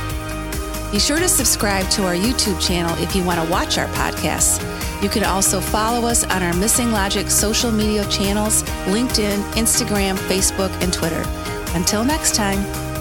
Be 0.93 0.99
sure 0.99 1.19
to 1.19 1.29
subscribe 1.29 1.89
to 1.91 2.05
our 2.05 2.15
YouTube 2.15 2.61
channel 2.61 2.97
if 3.03 3.17
you 3.17 3.25
want 3.25 3.41
to 3.43 3.51
watch 3.51 3.79
our 3.79 3.89
podcasts. 3.89 4.63
You 5.03 5.09
can 5.09 5.25
also 5.25 5.61
follow 5.61 6.07
us 6.07 6.23
on 6.25 6.43
our 6.43 6.55
Missing 6.55 6.93
Logic 6.93 7.29
social 7.31 7.73
media 7.73 8.05
channels 8.09 8.63
LinkedIn, 8.85 9.43
Instagram, 9.55 10.17
Facebook, 10.29 10.71
and 10.83 10.93
Twitter. 10.93 11.25
Until 11.75 12.05
next 12.05 12.35
time. 12.35 12.92